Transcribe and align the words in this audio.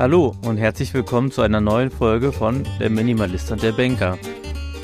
Hallo 0.00 0.34
und 0.46 0.56
herzlich 0.56 0.94
willkommen 0.94 1.30
zu 1.30 1.42
einer 1.42 1.60
neuen 1.60 1.90
Folge 1.90 2.32
von 2.32 2.66
Der 2.78 2.88
Minimalist 2.88 3.52
und 3.52 3.62
der 3.62 3.72
Banker. 3.72 4.16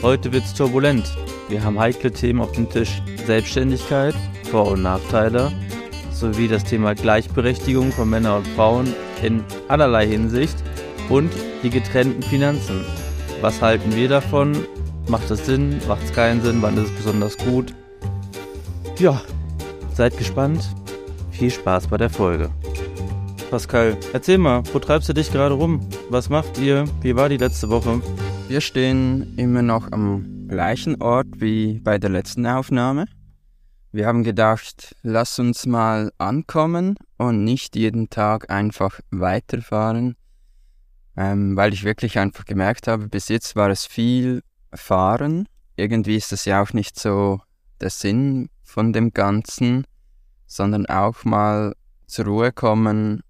Heute 0.02 0.30
wird's 0.30 0.52
turbulent. 0.52 1.10
Wir 1.48 1.64
haben 1.64 1.78
heikle 1.78 2.12
Themen 2.12 2.42
auf 2.42 2.52
dem 2.52 2.68
Tisch. 2.68 3.00
Selbstständigkeit, 3.24 4.14
Vor- 4.50 4.72
und 4.72 4.82
Nachteile, 4.82 5.50
sowie 6.12 6.48
das 6.48 6.64
Thema 6.64 6.94
Gleichberechtigung 6.94 7.92
von 7.92 8.10
Männern 8.10 8.40
und 8.40 8.48
Frauen 8.48 8.92
in 9.22 9.42
allerlei 9.68 10.06
Hinsicht 10.06 10.56
und 11.08 11.32
die 11.62 11.70
getrennten 11.70 12.22
Finanzen. 12.22 12.84
Was 13.40 13.62
halten 13.62 13.96
wir 13.96 14.10
davon? 14.10 14.66
Macht 15.08 15.30
es 15.30 15.46
Sinn? 15.46 15.80
Macht 15.88 16.04
es 16.04 16.12
keinen 16.12 16.42
Sinn? 16.42 16.60
Wann 16.60 16.76
ist 16.76 16.90
es 16.90 16.96
besonders 16.96 17.38
gut? 17.38 17.72
Ja, 18.98 19.22
seid 19.94 20.18
gespannt. 20.18 20.68
Viel 21.30 21.50
Spaß 21.50 21.86
bei 21.86 21.96
der 21.96 22.10
Folge. 22.10 22.50
Pascal, 23.50 23.96
erzähl 24.12 24.38
mal, 24.38 24.64
wo 24.72 24.80
treibst 24.80 25.08
du 25.08 25.12
dich 25.12 25.30
gerade 25.30 25.54
rum? 25.54 25.88
Was 26.10 26.28
macht 26.28 26.58
ihr? 26.58 26.84
Wie 27.00 27.14
war 27.14 27.28
die 27.28 27.36
letzte 27.36 27.70
Woche? 27.70 28.02
Wir 28.48 28.60
stehen 28.60 29.36
immer 29.36 29.62
noch 29.62 29.92
am 29.92 30.48
gleichen 30.48 31.00
Ort 31.00 31.28
wie 31.36 31.78
bei 31.78 31.98
der 31.98 32.10
letzten 32.10 32.44
Aufnahme. 32.44 33.06
Wir 33.92 34.08
haben 34.08 34.24
gedacht, 34.24 34.96
lass 35.02 35.38
uns 35.38 35.64
mal 35.64 36.10
ankommen 36.18 36.96
und 37.18 37.44
nicht 37.44 37.76
jeden 37.76 38.10
Tag 38.10 38.50
einfach 38.50 38.98
weiterfahren, 39.12 40.16
ähm, 41.16 41.56
weil 41.56 41.72
ich 41.72 41.84
wirklich 41.84 42.18
einfach 42.18 42.46
gemerkt 42.46 42.88
habe, 42.88 43.08
bis 43.08 43.28
jetzt 43.28 43.54
war 43.54 43.70
es 43.70 43.86
viel 43.86 44.42
Fahren. 44.74 45.46
Irgendwie 45.76 46.16
ist 46.16 46.32
das 46.32 46.46
ja 46.46 46.60
auch 46.62 46.72
nicht 46.72 46.98
so 46.98 47.40
der 47.80 47.90
Sinn 47.90 48.48
von 48.64 48.92
dem 48.92 49.12
Ganzen, 49.12 49.86
sondern 50.46 50.86
auch 50.86 51.24
mal 51.24 51.74
zur 52.08 52.24
Ruhe 52.24 52.52
kommen 52.52 53.22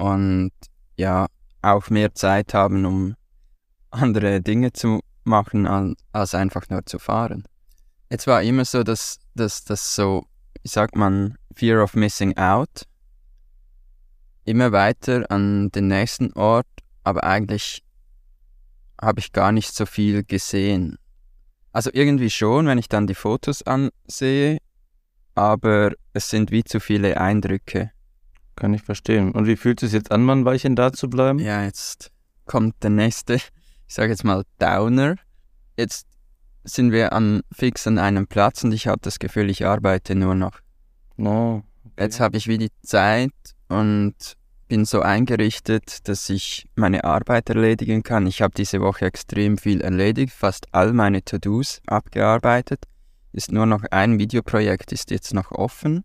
und 0.00 0.52
ja, 0.96 1.26
auch 1.62 1.90
mehr 1.90 2.14
Zeit 2.14 2.54
haben, 2.54 2.86
um 2.86 3.14
andere 3.90 4.40
Dinge 4.40 4.72
zu 4.72 5.00
machen, 5.24 5.96
als 6.12 6.34
einfach 6.34 6.68
nur 6.70 6.86
zu 6.86 6.98
fahren. 6.98 7.44
Es 8.08 8.26
war 8.26 8.42
immer 8.42 8.64
so, 8.64 8.82
dass 8.82 9.18
das 9.34 9.64
so, 9.94 10.26
wie 10.62 10.68
sagt 10.68 10.96
man, 10.96 11.36
Fear 11.54 11.82
of 11.82 11.94
Missing 11.94 12.36
Out, 12.38 12.86
immer 14.44 14.72
weiter 14.72 15.30
an 15.30 15.70
den 15.70 15.88
nächsten 15.88 16.32
Ort, 16.32 16.66
aber 17.04 17.24
eigentlich 17.24 17.84
habe 19.00 19.20
ich 19.20 19.32
gar 19.32 19.52
nicht 19.52 19.74
so 19.74 19.86
viel 19.86 20.24
gesehen. 20.24 20.96
Also 21.72 21.90
irgendwie 21.92 22.30
schon, 22.30 22.66
wenn 22.66 22.78
ich 22.78 22.88
dann 22.88 23.06
die 23.06 23.14
Fotos 23.14 23.62
ansehe, 23.62 24.58
aber 25.34 25.92
es 26.12 26.30
sind 26.30 26.50
wie 26.50 26.64
zu 26.64 26.80
viele 26.80 27.20
Eindrücke. 27.20 27.92
Kann 28.60 28.74
ich 28.74 28.82
verstehen. 28.82 29.32
Und 29.32 29.46
wie 29.46 29.56
fühlt 29.56 29.82
es 29.82 29.90
sich 29.90 29.98
jetzt 29.98 30.12
an, 30.12 30.22
mal 30.22 30.36
ein 30.36 30.44
Weilchen 30.44 30.76
da 30.76 30.92
zu 30.92 31.08
bleiben? 31.10 31.38
Ja, 31.38 31.64
jetzt 31.64 32.12
kommt 32.44 32.74
der 32.82 32.90
nächste, 32.90 33.34
ich 33.34 33.50
sage 33.88 34.10
jetzt 34.10 34.22
mal 34.22 34.44
Downer. 34.58 35.16
Jetzt 35.76 36.06
sind 36.62 36.92
wir 36.92 37.12
an, 37.12 37.40
fix 37.50 37.86
an 37.86 37.98
einem 37.98 38.26
Platz 38.26 38.62
und 38.62 38.72
ich 38.72 38.86
habe 38.86 39.00
das 39.00 39.18
Gefühl, 39.18 39.50
ich 39.50 39.66
arbeite 39.66 40.14
nur 40.14 40.34
noch. 40.34 40.60
No, 41.16 41.64
okay. 41.84 42.04
Jetzt 42.04 42.20
habe 42.20 42.36
ich 42.36 42.46
wie 42.46 42.58
die 42.58 42.70
Zeit 42.82 43.32
und 43.68 44.14
bin 44.68 44.84
so 44.84 45.00
eingerichtet, 45.00 46.06
dass 46.06 46.28
ich 46.28 46.68
meine 46.76 47.04
Arbeit 47.04 47.48
erledigen 47.48 48.02
kann. 48.02 48.26
Ich 48.26 48.42
habe 48.42 48.54
diese 48.54 48.80
Woche 48.80 49.06
extrem 49.06 49.58
viel 49.58 49.80
erledigt, 49.80 50.34
fast 50.34 50.66
all 50.72 50.92
meine 50.92 51.24
To-Dos 51.24 51.80
abgearbeitet 51.86 52.84
ist 53.32 53.52
nur 53.52 53.66
noch 53.66 53.84
ein 53.90 54.18
Videoprojekt, 54.18 54.92
ist 54.92 55.10
jetzt 55.10 55.34
noch 55.34 55.52
offen. 55.52 56.04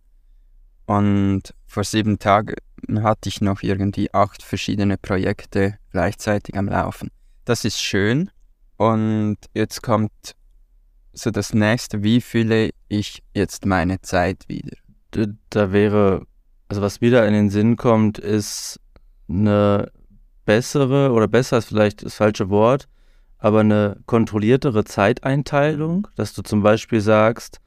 Und 0.86 1.54
vor 1.66 1.84
sieben 1.84 2.20
Tagen 2.20 2.56
hatte 3.02 3.30
ich 3.30 3.42
noch 3.42 3.64
irgendwie 3.64 4.14
acht 4.14 4.44
verschiedene 4.44 4.98
Projekte 4.98 5.78
gleichzeitig 5.92 6.56
am 6.58 6.68
Laufen. 6.68 7.10
Das 7.46 7.66
ist 7.66 7.82
schön. 7.82 8.30
Und 8.78 9.38
jetzt 9.54 9.82
kommt 9.82 10.36
so 11.14 11.32
das 11.32 11.54
nächste, 11.54 12.04
wie 12.04 12.22
fühle 12.22 12.72
ich 12.88 13.24
jetzt 13.34 13.66
meine 13.66 14.02
Zeit 14.02 14.48
wieder? 14.48 14.76
Da 15.50 15.72
wäre, 15.72 16.26
also 16.68 16.82
was 16.82 17.00
wieder 17.02 17.26
in 17.26 17.34
den 17.34 17.50
Sinn 17.50 17.78
kommt, 17.78 18.18
ist 18.18 18.80
eine 19.30 19.92
bessere 20.46 21.12
oder 21.12 21.28
besser 21.28 21.58
ist 21.58 21.70
vielleicht 21.70 22.04
das 22.04 22.16
falsche 22.16 22.50
Wort, 22.50 22.88
aber 23.38 23.62
eine 23.62 23.98
kontrolliertere 24.06 24.84
Zeiteinteilung, 24.84 26.08
dass 26.16 26.34
du 26.34 26.42
zum 26.42 26.62
Beispiel 26.62 27.02
sagst, 27.02 27.60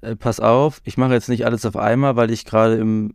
äh, 0.00 0.16
pass 0.16 0.40
auf, 0.40 0.80
ich 0.84 0.96
mache 0.96 1.12
jetzt 1.12 1.28
nicht 1.28 1.44
alles 1.46 1.64
auf 1.66 1.76
einmal, 1.76 2.16
weil 2.16 2.30
ich 2.30 2.44
gerade 2.44 2.76
im, 2.76 3.14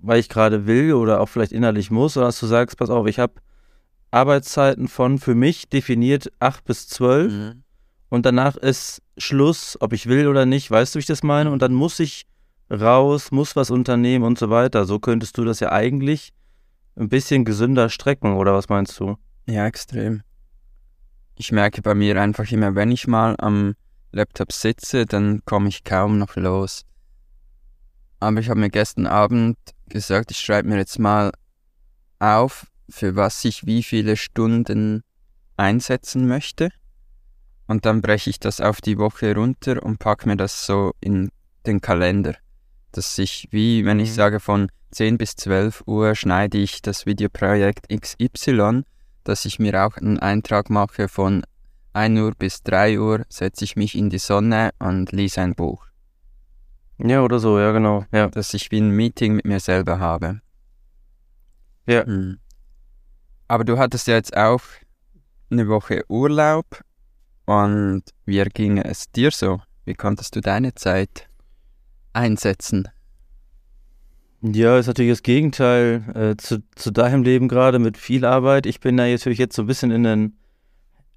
weil 0.00 0.20
ich 0.20 0.28
gerade 0.28 0.66
will 0.66 0.94
oder 0.94 1.20
auch 1.20 1.28
vielleicht 1.28 1.52
innerlich 1.52 1.90
muss, 1.90 2.14
sondern 2.14 2.28
dass 2.28 2.40
du 2.40 2.46
sagst, 2.46 2.76
pass 2.76 2.90
auf, 2.90 3.06
ich 3.06 3.18
habe 3.18 3.34
Arbeitszeiten 4.10 4.88
von 4.88 5.18
für 5.18 5.34
mich 5.34 5.68
definiert 5.68 6.32
8 6.40 6.64
bis 6.64 6.88
12 6.88 7.32
mhm. 7.32 7.62
und 8.08 8.26
danach 8.26 8.56
ist 8.56 9.02
Schluss, 9.18 9.76
ob 9.80 9.92
ich 9.92 10.06
will 10.06 10.26
oder 10.26 10.46
nicht, 10.46 10.70
weißt 10.70 10.94
du, 10.94 10.98
wie 10.98 11.00
ich 11.00 11.06
das 11.06 11.22
meine? 11.22 11.50
Und 11.50 11.62
dann 11.62 11.72
muss 11.72 12.00
ich 12.00 12.26
raus, 12.70 13.30
muss 13.30 13.56
was 13.56 13.70
unternehmen 13.70 14.24
und 14.24 14.38
so 14.38 14.50
weiter. 14.50 14.84
So 14.84 14.98
könntest 14.98 15.36
du 15.38 15.44
das 15.44 15.60
ja 15.60 15.72
eigentlich 15.72 16.32
ein 16.96 17.08
bisschen 17.08 17.44
gesünder 17.44 17.88
strecken, 17.88 18.34
oder 18.34 18.54
was 18.54 18.68
meinst 18.68 18.98
du? 18.98 19.16
Ja, 19.46 19.66
extrem 19.66 20.22
ich 21.40 21.52
merke 21.52 21.80
bei 21.80 21.94
mir 21.94 22.20
einfach 22.20 22.52
immer, 22.52 22.74
wenn 22.74 22.92
ich 22.92 23.06
mal 23.06 23.34
am 23.38 23.74
Laptop 24.12 24.52
sitze, 24.52 25.06
dann 25.06 25.44
komme 25.44 25.68
ich 25.68 25.84
kaum 25.84 26.18
noch 26.18 26.36
los. 26.36 26.82
Aber 28.18 28.40
ich 28.40 28.48
habe 28.48 28.60
mir 28.60 28.70
gestern 28.70 29.06
Abend 29.06 29.56
gesagt, 29.88 30.30
ich 30.30 30.38
schreibe 30.38 30.68
mir 30.68 30.76
jetzt 30.76 30.98
mal 30.98 31.32
auf, 32.18 32.66
für 32.88 33.16
was 33.16 33.44
ich 33.44 33.66
wie 33.66 33.82
viele 33.82 34.16
Stunden 34.16 35.02
einsetzen 35.56 36.26
möchte. 36.26 36.70
Und 37.66 37.86
dann 37.86 38.02
breche 38.02 38.30
ich 38.30 38.40
das 38.40 38.60
auf 38.60 38.80
die 38.80 38.98
Woche 38.98 39.34
runter 39.34 39.82
und 39.82 39.98
packe 39.98 40.28
mir 40.28 40.36
das 40.36 40.66
so 40.66 40.92
in 41.00 41.30
den 41.66 41.80
Kalender. 41.80 42.34
Dass 42.92 43.16
ich, 43.18 43.48
wie 43.52 43.84
wenn 43.84 44.00
ich 44.00 44.10
mhm. 44.10 44.14
sage, 44.14 44.40
von 44.40 44.70
10 44.90 45.18
bis 45.18 45.36
12 45.36 45.84
Uhr 45.86 46.16
schneide 46.16 46.58
ich 46.58 46.82
das 46.82 47.06
Videoprojekt 47.06 47.86
XY 47.88 48.82
dass 49.24 49.44
ich 49.44 49.58
mir 49.58 49.86
auch 49.86 49.96
einen 49.96 50.18
Eintrag 50.18 50.70
mache 50.70 51.08
von 51.08 51.44
1 51.92 52.18
Uhr 52.18 52.32
bis 52.38 52.62
3 52.62 53.00
Uhr 53.00 53.24
setze 53.28 53.64
ich 53.64 53.76
mich 53.76 53.96
in 53.96 54.10
die 54.10 54.18
Sonne 54.18 54.70
und 54.78 55.12
lese 55.12 55.40
ein 55.40 55.54
Buch. 55.54 55.86
Ja, 56.98 57.22
oder 57.22 57.38
so, 57.38 57.58
ja, 57.58 57.72
genau. 57.72 58.04
Ja. 58.12 58.28
Dass 58.28 58.54
ich 58.54 58.70
wie 58.70 58.80
ein 58.80 58.90
Meeting 58.90 59.36
mit 59.36 59.44
mir 59.44 59.60
selber 59.60 59.98
habe. 59.98 60.40
Ja. 61.86 62.04
Hm. 62.04 62.38
Aber 63.48 63.64
du 63.64 63.78
hattest 63.78 64.06
ja 64.06 64.14
jetzt 64.14 64.36
auch 64.36 64.62
eine 65.50 65.66
Woche 65.66 66.04
Urlaub 66.08 66.82
und 67.46 68.02
wie 68.24 68.42
ging 68.44 68.78
es 68.78 69.10
dir 69.10 69.32
so? 69.32 69.60
Wie 69.84 69.94
konntest 69.94 70.36
du 70.36 70.40
deine 70.40 70.74
Zeit 70.74 71.28
einsetzen? 72.12 72.88
Ja, 74.42 74.78
ist 74.78 74.86
natürlich 74.86 75.12
das 75.12 75.22
Gegenteil 75.22 76.04
äh, 76.14 76.36
zu, 76.36 76.62
zu 76.76 76.90
deinem 76.92 77.24
Leben 77.24 77.48
gerade 77.48 77.78
mit 77.78 77.98
viel 77.98 78.24
Arbeit. 78.24 78.66
Ich 78.66 78.80
bin 78.80 78.96
da 78.96 79.06
natürlich 79.06 79.38
jetzt 79.38 79.56
so 79.56 79.62
ein 79.62 79.66
bisschen 79.66 79.90
in 79.90 80.06
ein 80.06 80.32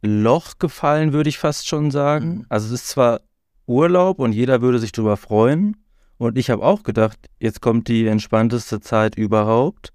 Loch 0.03 0.59
gefallen, 0.59 1.13
würde 1.13 1.29
ich 1.29 1.37
fast 1.37 1.67
schon 1.67 1.89
sagen. 1.89 2.35
Mhm. 2.35 2.45
Also 2.49 2.67
es 2.67 2.73
ist 2.73 2.89
zwar 2.89 3.21
Urlaub 3.65 4.19
und 4.19 4.33
jeder 4.33 4.61
würde 4.61 4.79
sich 4.79 4.91
darüber 4.91 5.17
freuen. 5.17 5.77
Und 6.17 6.37
ich 6.37 6.49
habe 6.49 6.63
auch 6.63 6.83
gedacht, 6.83 7.17
jetzt 7.39 7.61
kommt 7.61 7.87
die 7.87 8.05
entspannteste 8.07 8.81
Zeit 8.81 9.15
überhaupt. 9.15 9.93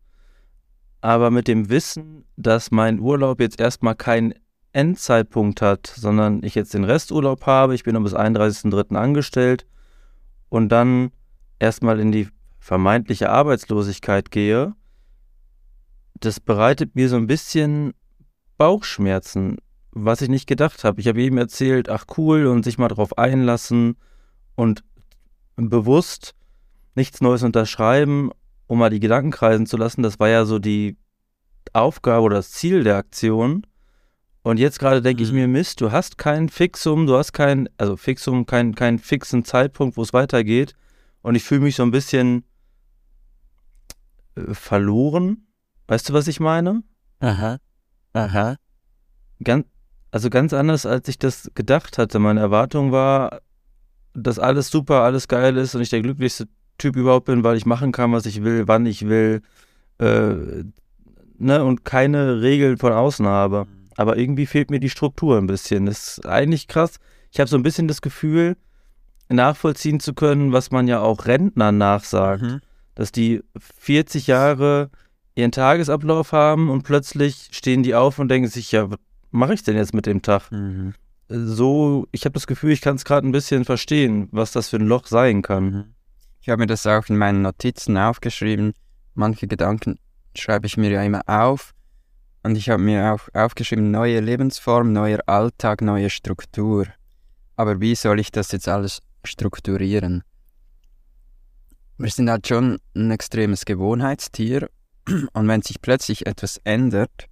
Aber 1.01 1.31
mit 1.31 1.47
dem 1.47 1.69
Wissen, 1.69 2.25
dass 2.37 2.71
mein 2.71 2.99
Urlaub 2.99 3.41
jetzt 3.41 3.61
erstmal 3.61 3.95
keinen 3.95 4.35
Endzeitpunkt 4.73 5.63
hat, 5.63 5.87
sondern 5.87 6.43
ich 6.43 6.55
jetzt 6.55 6.75
den 6.75 6.85
Resturlaub 6.85 7.47
habe, 7.47 7.75
ich 7.75 7.85
bin 7.85 7.95
noch 7.95 8.03
bis 8.03 8.15
31.03. 8.15 8.97
angestellt 8.97 9.67
und 10.49 10.71
dann 10.71 11.11
erstmal 11.59 12.01
in 12.01 12.13
die 12.13 12.29
vermeintliche 12.59 13.31
Arbeitslosigkeit 13.31 14.31
gehe, 14.31 14.75
das 16.21 16.41
bereitet 16.41 16.97
mir 16.97 17.09
so 17.09 17.17
ein 17.17 17.27
bisschen 17.27 17.95
Bauchschmerzen, 18.57 19.59
was 20.05 20.23
ich 20.23 20.29
nicht 20.29 20.47
gedacht 20.47 20.85
habe. 20.85 21.01
Ich 21.01 21.09
habe 21.09 21.21
eben 21.21 21.39
erzählt, 21.39 21.89
ach 21.89 22.05
cool, 22.17 22.47
und 22.47 22.65
sich 22.65 22.79
mal 22.79 22.89
darauf 22.89 23.19
einlassen 23.19 23.97
und 24.55 24.85
bewusst 25.57 26.35
nichts 26.95 27.21
Neues 27.21 27.43
unterschreiben, 27.43 28.31
um 28.67 28.79
mal 28.79 28.91
die 28.91 29.01
Gedanken 29.01 29.31
kreisen 29.31 29.67
zu 29.67 29.77
lassen. 29.77 30.03
Das 30.03 30.19
war 30.19 30.29
ja 30.29 30.45
so 30.45 30.59
die 30.59 30.97
Aufgabe 31.73 32.23
oder 32.23 32.37
das 32.37 32.51
Ziel 32.53 32.85
der 32.85 32.97
Aktion. 32.97 33.67
Und 34.43 34.59
jetzt 34.59 34.79
gerade 34.79 35.03
denke 35.03 35.23
mhm. 35.23 35.29
ich 35.29 35.33
mir, 35.35 35.49
Mist, 35.49 35.81
du 35.81 35.93
hast 35.93 36.19
kein 36.19 36.49
Fixum, 36.49 37.07
du 37.07 37.17
hast 37.17 37.33
kein, 37.33 37.69
also 37.77 37.97
Fixum, 37.97 38.47
keinen 38.47 38.75
kein 38.75 38.99
fixen 38.99 39.45
Zeitpunkt, 39.45 39.97
wo 39.97 40.03
es 40.03 40.13
weitergeht. 40.13 40.75
Und 41.23 41.35
ich 41.35 41.45
fühle 41.45 41.61
mich 41.61 41.77
so 41.77 41.83
ein 41.83 41.91
bisschen 41.91 42.45
äh, 44.37 44.55
verloren. 44.55 45.49
Weißt 45.87 46.09
du, 46.09 46.13
was 46.13 46.29
ich 46.29 46.41
meine? 46.41 46.83
Aha. 47.21 47.59
Aha. 48.13 48.57
Ganz, 49.43 49.67
also 50.11 50.31
ganz 50.31 50.53
anders, 50.53 50.87
als 50.87 51.09
ich 51.09 51.19
das 51.19 51.51
gedacht 51.55 51.99
hatte. 51.99 52.19
Meine 52.19 52.41
Erwartung 52.41 52.93
war, 52.93 53.41
dass 54.15 54.39
alles 54.39 54.71
super, 54.71 55.03
alles 55.03 55.29
geil 55.29 55.57
ist 55.57 55.75
und 55.75 55.83
ich 55.83 55.91
der 55.91 56.03
glücklichste 56.03 56.49
Typ 56.79 56.97
überhaupt 56.97 57.27
bin, 57.27 57.45
weil 57.45 57.57
ich 57.57 57.67
machen 57.67 57.93
kann, 57.93 58.13
was 58.13 58.27
ich 58.27 58.43
will, 58.43 58.69
wann 58.69 58.87
ich 58.87 59.09
will, 59.09 59.43
äh, 59.99 60.35
ne, 61.39 61.65
und 61.65 61.85
keine 61.85 62.41
Regeln 62.41 62.79
von 62.79 62.93
außen 62.93 63.27
habe. 63.27 63.67
Aber 63.97 64.17
irgendwie 64.17 64.47
fehlt 64.47 64.71
mir 64.71 64.81
die 64.81 64.91
Struktur 64.91 65.37
ein 65.39 65.49
bisschen. 65.49 65.87
Das 65.87 66.19
ist 66.19 66.27
eigentlich 66.27 66.69
krass. 66.69 67.01
Ich 67.33 67.41
habe 67.41 67.51
so 67.51 67.57
ein 67.57 67.65
bisschen 67.65 67.89
das 67.89 68.01
Gefühl, 68.01 68.57
nachvollziehen 69.29 70.01
zu 70.01 70.15
können, 70.15 70.53
was 70.53 70.71
man 70.71 70.89
ja 70.89 71.01
auch 71.01 71.27
Rentnern 71.27 71.79
nachsagt. 71.79 72.43
Mhm. 72.43 72.61
Dass 72.95 73.13
die 73.13 73.43
40 73.79 74.27
Jahre 74.29 74.91
ihren 75.35 75.53
Tagesablauf 75.53 76.33
haben 76.33 76.71
und 76.71 76.83
plötzlich 76.83 77.49
stehen 77.53 77.83
die 77.83 77.95
auf 77.95 78.19
und 78.19 78.29
denken 78.29 78.49
sich, 78.49 78.73
ja, 78.73 78.91
was 78.91 78.99
mache 79.31 79.55
ich 79.55 79.63
denn 79.63 79.77
jetzt 79.77 79.95
mit 79.95 80.07
dem 80.07 80.23
Tag? 80.23 80.51
Mhm. 80.51 80.95
So, 81.29 82.07
ich 82.11 82.25
habe 82.25 82.35
das 82.35 82.47
Gefühl, 82.47 82.73
ich 82.73 82.81
kann 82.81 82.97
es 82.97 83.05
gerade 83.05 83.27
ein 83.27 83.33
bisschen 83.33 83.65
verstehen, 83.65 84.29
was 84.33 84.53
das 84.53 84.71
für 84.71 84.77
ein 84.77 84.87
Loch 84.87 85.07
sein 85.07 85.43
kann. 85.43 85.65
Mhm. 85.65 85.85
Ich 86.41 86.49
habe 86.49 86.61
mir 86.61 86.67
das 86.67 86.87
auch 86.87 87.07
in 87.09 87.19
meinen 87.19 87.43
Notizen 87.43 87.99
aufgeschrieben. 87.99 88.73
Manche 89.15 89.47
Gedanken 89.47 89.99
schreibe 90.35 90.67
ich 90.67 90.77
mir 90.77 90.91
ja 90.91 91.03
immer 91.03 91.23
auf. 91.27 91.75
Und 92.43 92.57
ich 92.57 92.71
habe 92.71 92.83
mir 92.83 93.13
auch 93.13 93.29
aufgeschrieben, 93.35 93.91
neue 93.91 94.21
Lebensform, 94.21 94.93
neuer 94.93 95.21
Alltag, 95.27 95.83
neue 95.83 96.09
Struktur. 96.09 96.87
Aber 97.57 97.81
wie 97.81 97.95
soll 97.95 98.21
ich 98.21 98.31
das 98.31 98.53
jetzt 98.53 98.69
alles 98.69 99.01
strukturieren? 99.25 100.23
Wir 101.99 102.11
sind 102.11 102.31
halt 102.31 102.47
schon 102.47 102.79
ein 102.95 103.11
extremes 103.11 103.65
Gewohnheitstier 103.65 104.71
und 105.33 105.49
wenn 105.49 105.63
sich 105.63 105.83
plötzlich 105.83 106.27
etwas 106.27 106.59
ändert, 106.63 107.27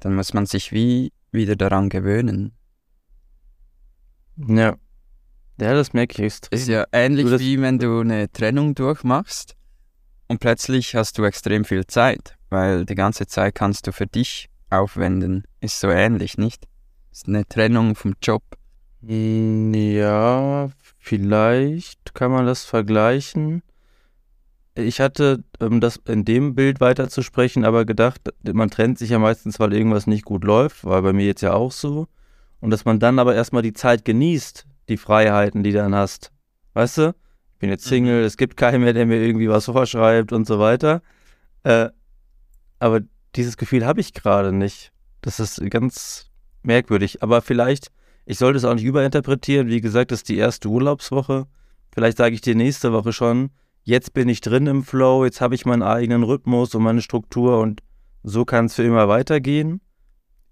dann 0.00 0.14
muss 0.14 0.32
man 0.32 0.46
sich 0.46 0.72
wie 0.72 1.12
wieder 1.32 1.56
daran 1.56 1.88
gewöhnen. 1.88 2.52
Ja. 4.36 4.76
Ja, 5.60 5.74
das 5.74 5.92
merke 5.92 6.14
ich 6.14 6.20
extrem. 6.20 6.56
Ist 6.56 6.68
ja 6.68 6.84
ähnlich 6.92 7.26
wie 7.40 7.60
wenn 7.60 7.78
du 7.78 8.00
eine 8.00 8.30
Trennung 8.30 8.74
durchmachst 8.74 9.56
und 10.28 10.38
plötzlich 10.38 10.94
hast 10.94 11.18
du 11.18 11.24
extrem 11.24 11.64
viel 11.64 11.86
Zeit, 11.86 12.36
weil 12.48 12.84
die 12.84 12.94
ganze 12.94 13.26
Zeit 13.26 13.54
kannst 13.56 13.86
du 13.86 13.92
für 13.92 14.06
dich 14.06 14.48
aufwenden. 14.70 15.44
Ist 15.60 15.80
so 15.80 15.88
ähnlich, 15.88 16.38
nicht? 16.38 16.68
Ist 17.10 17.26
eine 17.26 17.46
Trennung 17.46 17.96
vom 17.96 18.14
Job. 18.22 18.42
Hm, 19.04 19.74
ja, 19.74 20.70
vielleicht 20.98 22.14
kann 22.14 22.30
man 22.30 22.46
das 22.46 22.64
vergleichen. 22.64 23.62
Ich 24.78 25.00
hatte, 25.00 25.42
um 25.58 25.80
das 25.80 25.96
in 26.06 26.24
dem 26.24 26.54
Bild 26.54 26.80
weiterzusprechen, 26.80 27.64
aber 27.64 27.84
gedacht, 27.84 28.20
man 28.44 28.70
trennt 28.70 28.96
sich 28.98 29.10
ja 29.10 29.18
meistens, 29.18 29.58
weil 29.58 29.72
irgendwas 29.72 30.06
nicht 30.06 30.24
gut 30.24 30.44
läuft, 30.44 30.84
war 30.84 31.02
bei 31.02 31.12
mir 31.12 31.26
jetzt 31.26 31.40
ja 31.40 31.52
auch 31.52 31.72
so. 31.72 32.06
Und 32.60 32.70
dass 32.70 32.84
man 32.84 33.00
dann 33.00 33.18
aber 33.18 33.34
erstmal 33.34 33.62
die 33.62 33.72
Zeit 33.72 34.04
genießt, 34.04 34.66
die 34.88 34.96
Freiheiten, 34.96 35.64
die 35.64 35.72
du 35.72 35.78
dann 35.78 35.96
hast. 35.96 36.30
Weißt 36.74 36.98
du? 36.98 37.14
Ich 37.54 37.58
bin 37.58 37.70
jetzt 37.70 37.86
mhm. 37.86 37.88
Single, 37.88 38.20
mhm. 38.20 38.26
es 38.26 38.36
gibt 38.36 38.56
keinen 38.56 38.84
mehr, 38.84 38.92
der 38.92 39.04
mir 39.04 39.20
irgendwie 39.20 39.48
was 39.48 39.64
vorschreibt 39.64 40.32
und 40.32 40.46
so 40.46 40.60
weiter. 40.60 41.02
Äh, 41.64 41.88
aber 42.78 43.00
dieses 43.34 43.56
Gefühl 43.56 43.84
habe 43.84 44.00
ich 44.00 44.14
gerade 44.14 44.52
nicht. 44.52 44.92
Das 45.22 45.40
ist 45.40 45.60
ganz 45.70 46.30
merkwürdig. 46.62 47.20
Aber 47.20 47.42
vielleicht, 47.42 47.88
ich 48.26 48.38
sollte 48.38 48.58
es 48.58 48.64
auch 48.64 48.74
nicht 48.74 48.84
überinterpretieren. 48.84 49.66
Wie 49.66 49.80
gesagt, 49.80 50.12
das 50.12 50.20
ist 50.20 50.28
die 50.28 50.38
erste 50.38 50.68
Urlaubswoche. 50.68 51.48
Vielleicht 51.92 52.18
sage 52.18 52.36
ich 52.36 52.42
dir 52.42 52.54
nächste 52.54 52.92
Woche 52.92 53.12
schon, 53.12 53.50
jetzt 53.88 54.12
bin 54.12 54.28
ich 54.28 54.42
drin 54.42 54.66
im 54.66 54.84
Flow, 54.84 55.24
jetzt 55.24 55.40
habe 55.40 55.54
ich 55.54 55.64
meinen 55.64 55.82
eigenen 55.82 56.22
Rhythmus 56.22 56.74
und 56.74 56.82
meine 56.82 57.00
Struktur 57.00 57.58
und 57.58 57.80
so 58.22 58.44
kann 58.44 58.66
es 58.66 58.74
für 58.74 58.82
immer 58.82 59.08
weitergehen. 59.08 59.80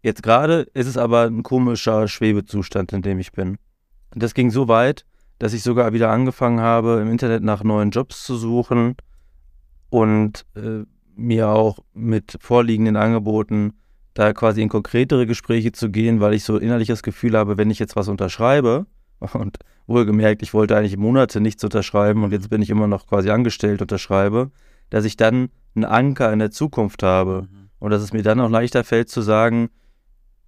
Jetzt 0.02 0.22
gerade 0.22 0.66
ist 0.72 0.86
es 0.86 0.96
aber 0.96 1.24
ein 1.24 1.42
komischer 1.42 2.08
Schwebezustand, 2.08 2.94
in 2.94 3.02
dem 3.02 3.18
ich 3.18 3.32
bin. 3.32 3.58
Das 4.14 4.32
ging 4.32 4.50
so 4.50 4.68
weit, 4.68 5.04
dass 5.38 5.52
ich 5.52 5.62
sogar 5.62 5.92
wieder 5.92 6.10
angefangen 6.10 6.60
habe, 6.60 7.00
im 7.02 7.10
Internet 7.10 7.42
nach 7.42 7.62
neuen 7.62 7.90
Jobs 7.90 8.24
zu 8.24 8.36
suchen 8.36 8.96
und 9.90 10.46
äh, 10.54 10.84
mir 11.14 11.50
auch 11.50 11.80
mit 11.92 12.38
vorliegenden 12.40 12.96
Angeboten 12.96 13.74
da 14.14 14.32
quasi 14.32 14.62
in 14.62 14.70
konkretere 14.70 15.26
Gespräche 15.26 15.72
zu 15.72 15.90
gehen, 15.90 16.20
weil 16.20 16.32
ich 16.32 16.44
so 16.44 16.56
innerlich 16.56 16.88
das 16.88 17.02
Gefühl 17.02 17.36
habe, 17.36 17.58
wenn 17.58 17.70
ich 17.70 17.78
jetzt 17.80 17.96
was 17.96 18.08
unterschreibe, 18.08 18.86
und 19.20 19.58
wohlgemerkt, 19.86 20.42
ich 20.42 20.54
wollte 20.54 20.76
eigentlich 20.76 20.96
Monate 20.96 21.40
nichts 21.40 21.62
unterschreiben 21.64 22.24
und 22.24 22.32
jetzt 22.32 22.50
bin 22.50 22.62
ich 22.62 22.70
immer 22.70 22.86
noch 22.86 23.06
quasi 23.06 23.30
angestellt 23.30 23.82
unterschreibe, 23.82 24.50
dass 24.90 25.04
ich 25.04 25.16
dann 25.16 25.48
einen 25.74 25.84
Anker 25.84 26.32
in 26.32 26.38
der 26.38 26.50
Zukunft 26.50 27.02
habe 27.02 27.48
mhm. 27.50 27.68
und 27.78 27.90
dass 27.90 28.02
es 28.02 28.12
mir 28.12 28.22
dann 28.22 28.40
auch 28.40 28.50
leichter 28.50 28.84
fällt 28.84 29.08
zu 29.08 29.22
sagen, 29.22 29.70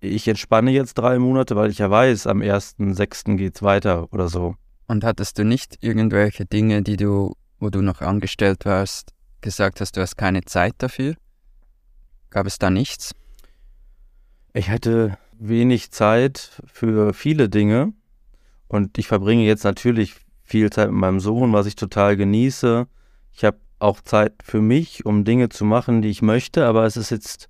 ich 0.00 0.28
entspanne 0.28 0.70
jetzt 0.70 0.94
drei 0.94 1.18
Monate, 1.18 1.56
weil 1.56 1.70
ich 1.70 1.78
ja 1.78 1.90
weiß, 1.90 2.26
am 2.26 2.40
1.6. 2.40 3.36
geht's 3.36 3.62
weiter 3.62 4.12
oder 4.12 4.28
so. 4.28 4.54
Und 4.86 5.04
hattest 5.04 5.38
du 5.38 5.44
nicht 5.44 5.76
irgendwelche 5.80 6.46
Dinge, 6.46 6.82
die 6.82 6.96
du, 6.96 7.34
wo 7.58 7.68
du 7.68 7.82
noch 7.82 8.00
angestellt 8.00 8.64
warst, 8.64 9.12
gesagt 9.40 9.80
hast, 9.80 9.96
du 9.96 10.00
hast 10.00 10.16
keine 10.16 10.44
Zeit 10.44 10.74
dafür? 10.78 11.14
Gab 12.30 12.46
es 12.46 12.58
da 12.58 12.70
nichts? 12.70 13.14
Ich 14.52 14.70
hatte 14.70 15.18
wenig 15.38 15.90
Zeit 15.90 16.62
für 16.66 17.12
viele 17.12 17.48
Dinge 17.48 17.92
und 18.68 18.98
ich 18.98 19.08
verbringe 19.08 19.44
jetzt 19.44 19.64
natürlich 19.64 20.14
viel 20.42 20.70
Zeit 20.70 20.90
mit 20.90 21.00
meinem 21.00 21.20
Sohn, 21.20 21.52
was 21.52 21.66
ich 21.66 21.76
total 21.76 22.16
genieße. 22.16 22.86
Ich 23.32 23.44
habe 23.44 23.58
auch 23.78 24.00
Zeit 24.00 24.34
für 24.42 24.60
mich, 24.60 25.04
um 25.04 25.24
Dinge 25.24 25.48
zu 25.48 25.64
machen, 25.64 26.02
die 26.02 26.08
ich 26.08 26.22
möchte, 26.22 26.66
aber 26.66 26.84
es 26.84 26.96
ist 26.96 27.10
jetzt, 27.10 27.48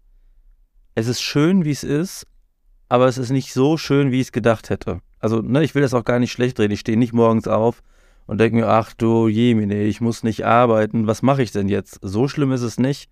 es 0.94 1.06
ist 1.06 1.20
schön, 1.20 1.64
wie 1.64 1.70
es 1.70 1.84
ist, 1.84 2.26
aber 2.88 3.06
es 3.06 3.18
ist 3.18 3.30
nicht 3.30 3.52
so 3.52 3.76
schön, 3.76 4.10
wie 4.10 4.20
ich 4.20 4.28
es 4.28 4.32
gedacht 4.32 4.70
hätte. 4.70 5.00
Also, 5.20 5.40
ne, 5.40 5.62
ich 5.62 5.74
will 5.74 5.82
das 5.82 5.94
auch 5.94 6.04
gar 6.04 6.18
nicht 6.18 6.32
schlecht 6.32 6.58
reden. 6.58 6.72
Ich 6.72 6.80
stehe 6.80 6.98
nicht 6.98 7.12
morgens 7.12 7.48
auf 7.48 7.82
und 8.26 8.38
denke 8.38 8.58
mir, 8.58 8.68
ach 8.68 8.94
du 8.94 9.28
Jemine, 9.28 9.82
ich 9.82 10.00
muss 10.00 10.22
nicht 10.22 10.44
arbeiten. 10.44 11.06
Was 11.06 11.22
mache 11.22 11.42
ich 11.42 11.50
denn 11.50 11.68
jetzt? 11.68 11.98
So 12.02 12.28
schlimm 12.28 12.52
ist 12.52 12.62
es 12.62 12.78
nicht. 12.78 13.10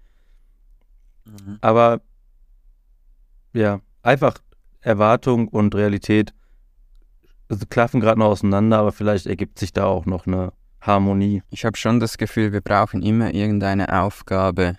Mhm. 1.25 1.59
Aber 1.61 2.01
ja, 3.53 3.81
einfach 4.03 4.35
Erwartung 4.81 5.49
und 5.49 5.75
Realität 5.75 6.33
klaffen 7.69 8.01
gerade 8.01 8.19
noch 8.19 8.27
auseinander, 8.27 8.79
aber 8.79 8.93
vielleicht 8.93 9.27
ergibt 9.27 9.59
sich 9.59 9.73
da 9.73 9.85
auch 9.85 10.07
noch 10.07 10.27
eine 10.27 10.53
Harmonie. 10.81 11.43
Ich 11.51 11.65
habe 11.65 11.77
schon 11.77 12.01
das 12.01 12.19
Gefühl, 12.19 12.53
wir 12.53 12.61
brauchen 12.61 13.03
immer 13.03 13.35
irgendeine 13.35 14.03
Aufgabe, 14.03 14.77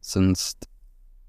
sonst 0.00 0.68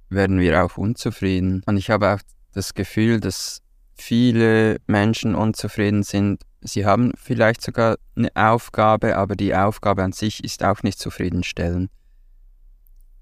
werden 0.09 0.39
wir 0.39 0.63
auch 0.63 0.77
unzufrieden. 0.77 1.63
Und 1.65 1.77
ich 1.77 1.89
habe 1.89 2.13
auch 2.13 2.19
das 2.53 2.73
Gefühl, 2.73 3.19
dass 3.19 3.61
viele 3.93 4.77
Menschen 4.87 5.35
unzufrieden 5.35 6.03
sind. 6.03 6.43
Sie 6.61 6.85
haben 6.85 7.11
vielleicht 7.15 7.61
sogar 7.61 7.97
eine 8.15 8.29
Aufgabe, 8.35 9.17
aber 9.17 9.35
die 9.35 9.55
Aufgabe 9.55 10.03
an 10.03 10.11
sich 10.11 10.43
ist 10.43 10.63
auch 10.63 10.83
nicht 10.83 10.99
zufriedenstellend. 10.99 11.89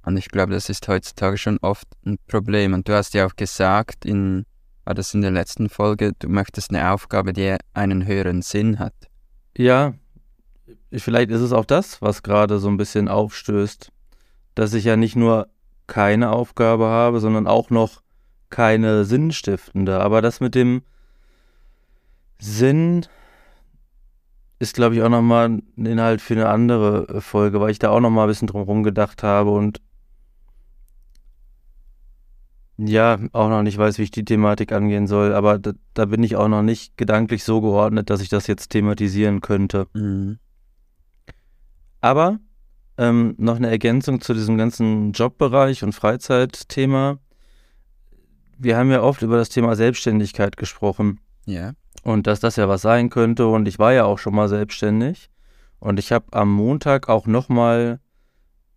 Und 0.04 0.16
ich 0.16 0.30
glaube, 0.30 0.54
das 0.54 0.70
ist 0.70 0.88
heutzutage 0.88 1.38
schon 1.38 1.58
oft 1.62 1.88
ein 2.06 2.18
Problem. 2.28 2.74
Und 2.74 2.88
du 2.88 2.94
hast 2.94 3.14
ja 3.14 3.26
auch 3.26 3.36
gesagt, 3.36 4.06
in, 4.06 4.46
war 4.88 4.94
das 4.94 5.14
in 5.14 5.22
der 5.22 5.32
letzten 5.32 5.68
Folge, 5.68 6.14
du 6.18 6.30
möchtest 6.30 6.70
eine 6.70 6.94
Aufgabe, 6.94 7.34
die 7.34 7.58
einen 7.74 8.06
höheren 8.06 8.42
Sinn 8.42 8.80
hat. 8.80 8.94
Ja, 9.58 9.96
vielleicht 10.94 11.30
ist 11.30 11.42
es 11.42 11.52
auch 11.52 11.66
das, 11.66 12.02
was 12.02 12.24
gerade 12.24 12.58
so 12.58 12.70
ein 12.70 12.78
bisschen 12.78 13.10
aufstößt, 13.10 13.92
dass 14.56 14.74
ich 14.74 14.86
ja 14.86 14.96
nicht 14.96 15.18
nur 15.18 15.50
keine 15.88 16.32
Aufgabe 16.32 16.86
habe, 16.86 17.20
sondern 17.20 17.48
auch 17.48 17.70
noch 17.70 18.02
keine 18.50 19.04
sinnstiftende. 19.04 20.00
Aber 20.00 20.22
das 20.22 20.40
mit 20.40 20.56
dem 20.56 20.84
Sinn 22.40 23.06
ist, 24.60 24.74
glaube 24.74 24.96
ich, 24.96 25.02
auch 25.02 25.10
nochmal 25.10 25.50
ein 25.50 25.86
Inhalt 25.86 26.22
für 26.22 26.36
eine 26.36 26.48
andere 26.48 27.20
Folge, 27.20 27.60
weil 27.60 27.72
ich 27.72 27.80
da 27.80 27.90
auch 27.90 28.00
nochmal 28.00 28.26
ein 28.26 28.30
bisschen 28.30 28.48
drum 28.48 28.84
gedacht 28.84 29.22
habe 29.22 29.52
und 29.52 29.82
ja, 32.78 33.18
auch 33.34 33.50
noch 33.50 33.64
nicht 33.64 33.78
weiß, 33.78 33.98
wie 33.98 34.04
ich 34.04 34.12
die 34.12 34.26
Thematik 34.26 34.72
angehen 34.72 35.08
soll, 35.08 35.34
aber 35.34 35.60
da, 35.60 35.72
da 35.94 36.06
bin 36.06 36.24
ich 36.24 36.36
auch 36.36 36.48
noch 36.48 36.64
nicht 36.64 36.98
gedanklich 36.98 37.44
so 37.44 37.62
geordnet, 37.62 38.10
dass 38.10 38.22
ich 38.22 38.30
das 38.30 38.48
jetzt 38.48 38.70
thematisieren 38.70 39.42
könnte. 39.42 39.88
Mhm. 39.94 40.38
Aber 42.02 42.40
ähm, 42.98 43.36
noch 43.38 43.56
eine 43.56 43.70
Ergänzung 43.70 44.22
zu 44.22 44.34
diesem 44.34 44.58
ganzen 44.58 45.12
Jobbereich 45.12 45.84
und 45.84 45.94
Freizeitthema 45.94 47.20
wir 48.58 48.78
haben 48.78 48.92
ja 48.92 49.02
oft 49.02 49.22
über 49.22 49.38
das 49.38 49.50
Thema 49.50 49.76
Selbstständigkeit 49.76 50.58
gesprochen. 50.58 51.20
Ja. 51.46 51.74
Und 52.04 52.28
dass 52.28 52.40
das 52.40 52.56
ja 52.56 52.68
was 52.68 52.82
sein 52.82 53.10
könnte. 53.10 53.48
Und 53.48 53.68
ich 53.68 53.80
war 53.80 53.94
ja 53.94 54.06
auch 54.06 54.18
schon 54.18 54.36
mal 54.36 54.50
selbstständig. 54.50 55.30
Und 55.80 56.00
ich 56.00 56.12
habe 56.12 56.26
am 56.32 56.52
Montag 56.52 57.10
auch 57.10 57.28
nochmal 57.28 58.00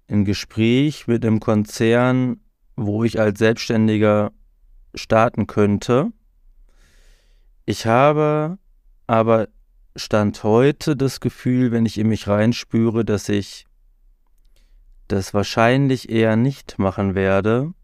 ein 0.09 0.25
Gespräch 0.25 1.07
mit 1.07 1.25
einem 1.25 1.40
Konzern, 1.40 2.40
wo 2.81 3.05
ich 3.05 3.21
als 3.21 3.39
Selbstständiger 3.39 4.33
starten 4.95 5.47
könnte. 5.47 6.13
Ich 7.67 7.85
habe 7.85 8.59
aber 9.07 9.49
Stand 9.97 10.43
heute 10.45 10.97
das 10.97 11.21
Gefühl, 11.21 11.73
wenn 11.73 11.85
ich 11.85 11.99
in 11.99 12.09
mich 12.09 12.27
reinspüre, 12.27 13.05
dass 13.05 13.29
ich 13.29 13.67
das 15.09 15.35
wahrscheinlich 15.35 16.09
eher 16.09 16.37
nicht 16.37 16.79
machen 16.79 17.15
werde, 17.15 17.75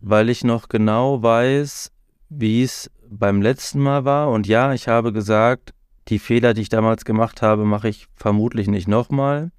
weil 0.00 0.30
ich 0.30 0.42
noch 0.42 0.68
genau 0.68 1.22
weiß, 1.22 1.92
wie 2.30 2.62
es 2.62 2.90
beim 3.10 3.42
letzten 3.42 3.80
Mal 3.80 4.06
war. 4.06 4.30
Und 4.30 4.46
ja, 4.46 4.72
ich 4.72 4.88
habe 4.88 5.12
gesagt, 5.12 5.74
die 6.08 6.18
Fehler, 6.18 6.54
die 6.54 6.62
ich 6.62 6.68
damals 6.70 7.04
gemacht 7.04 7.42
habe, 7.42 7.66
mache 7.66 7.90
ich 7.90 8.06
vermutlich 8.14 8.68
nicht 8.68 8.88
nochmal. 8.88 9.50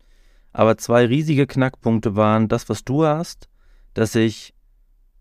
Aber 0.54 0.78
zwei 0.78 1.06
riesige 1.06 1.46
Knackpunkte 1.46 2.16
waren 2.16 2.48
das, 2.48 2.68
was 2.68 2.84
du 2.84 3.06
hast, 3.06 3.48
dass 3.94 4.16
ich 4.16 4.55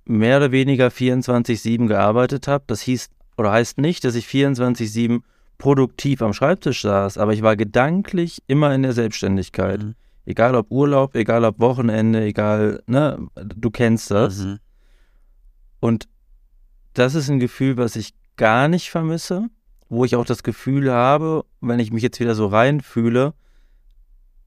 mehr 0.06 0.38
oder 0.38 0.52
weniger 0.52 0.88
24-7 0.88 1.87
gearbeitet 1.87 2.49
habe. 2.49 2.64
Das 2.66 2.80
hieß 2.82 3.08
oder 3.37 3.52
heißt 3.52 3.78
nicht, 3.78 4.04
dass 4.04 4.14
ich 4.14 4.26
24-7 4.26 5.20
produktiv 5.58 6.23
am 6.23 6.32
Schreibtisch 6.32 6.82
saß, 6.82 7.18
aber 7.18 7.32
ich 7.32 7.42
war 7.42 7.56
gedanklich 7.56 8.42
immer 8.46 8.75
in 8.75 8.82
der 8.82 8.92
Selbstständigkeit. 8.92 9.82
Mhm. 9.82 9.94
Egal 10.26 10.54
ob 10.54 10.70
Urlaub, 10.70 11.14
egal 11.14 11.44
ob 11.44 11.61
Wochenende, 11.61 12.23
egal, 12.25 12.82
ne, 12.87 13.28
du 13.34 13.70
kennst 13.70 14.11
das. 14.11 14.38
Mhm. 14.38 14.58
Und 15.80 16.08
das 16.94 17.14
ist 17.14 17.28
ein 17.28 17.40
Gefühl, 17.40 17.76
was 17.76 17.96
ich 17.96 18.14
gar 18.37 18.68
nicht 18.68 18.90
vermisse, 18.90 19.49
wo 19.88 20.04
ich 20.04 20.16
auch 20.16 20.25
das 20.25 20.42
Gefühl 20.42 20.90
habe, 20.90 21.44
wenn 21.61 21.78
ich 21.78 21.92
mich 21.92 22.02
jetzt 22.02 22.20
wieder 22.20 22.34
so 22.34 22.46
reinfühle, 22.46 23.34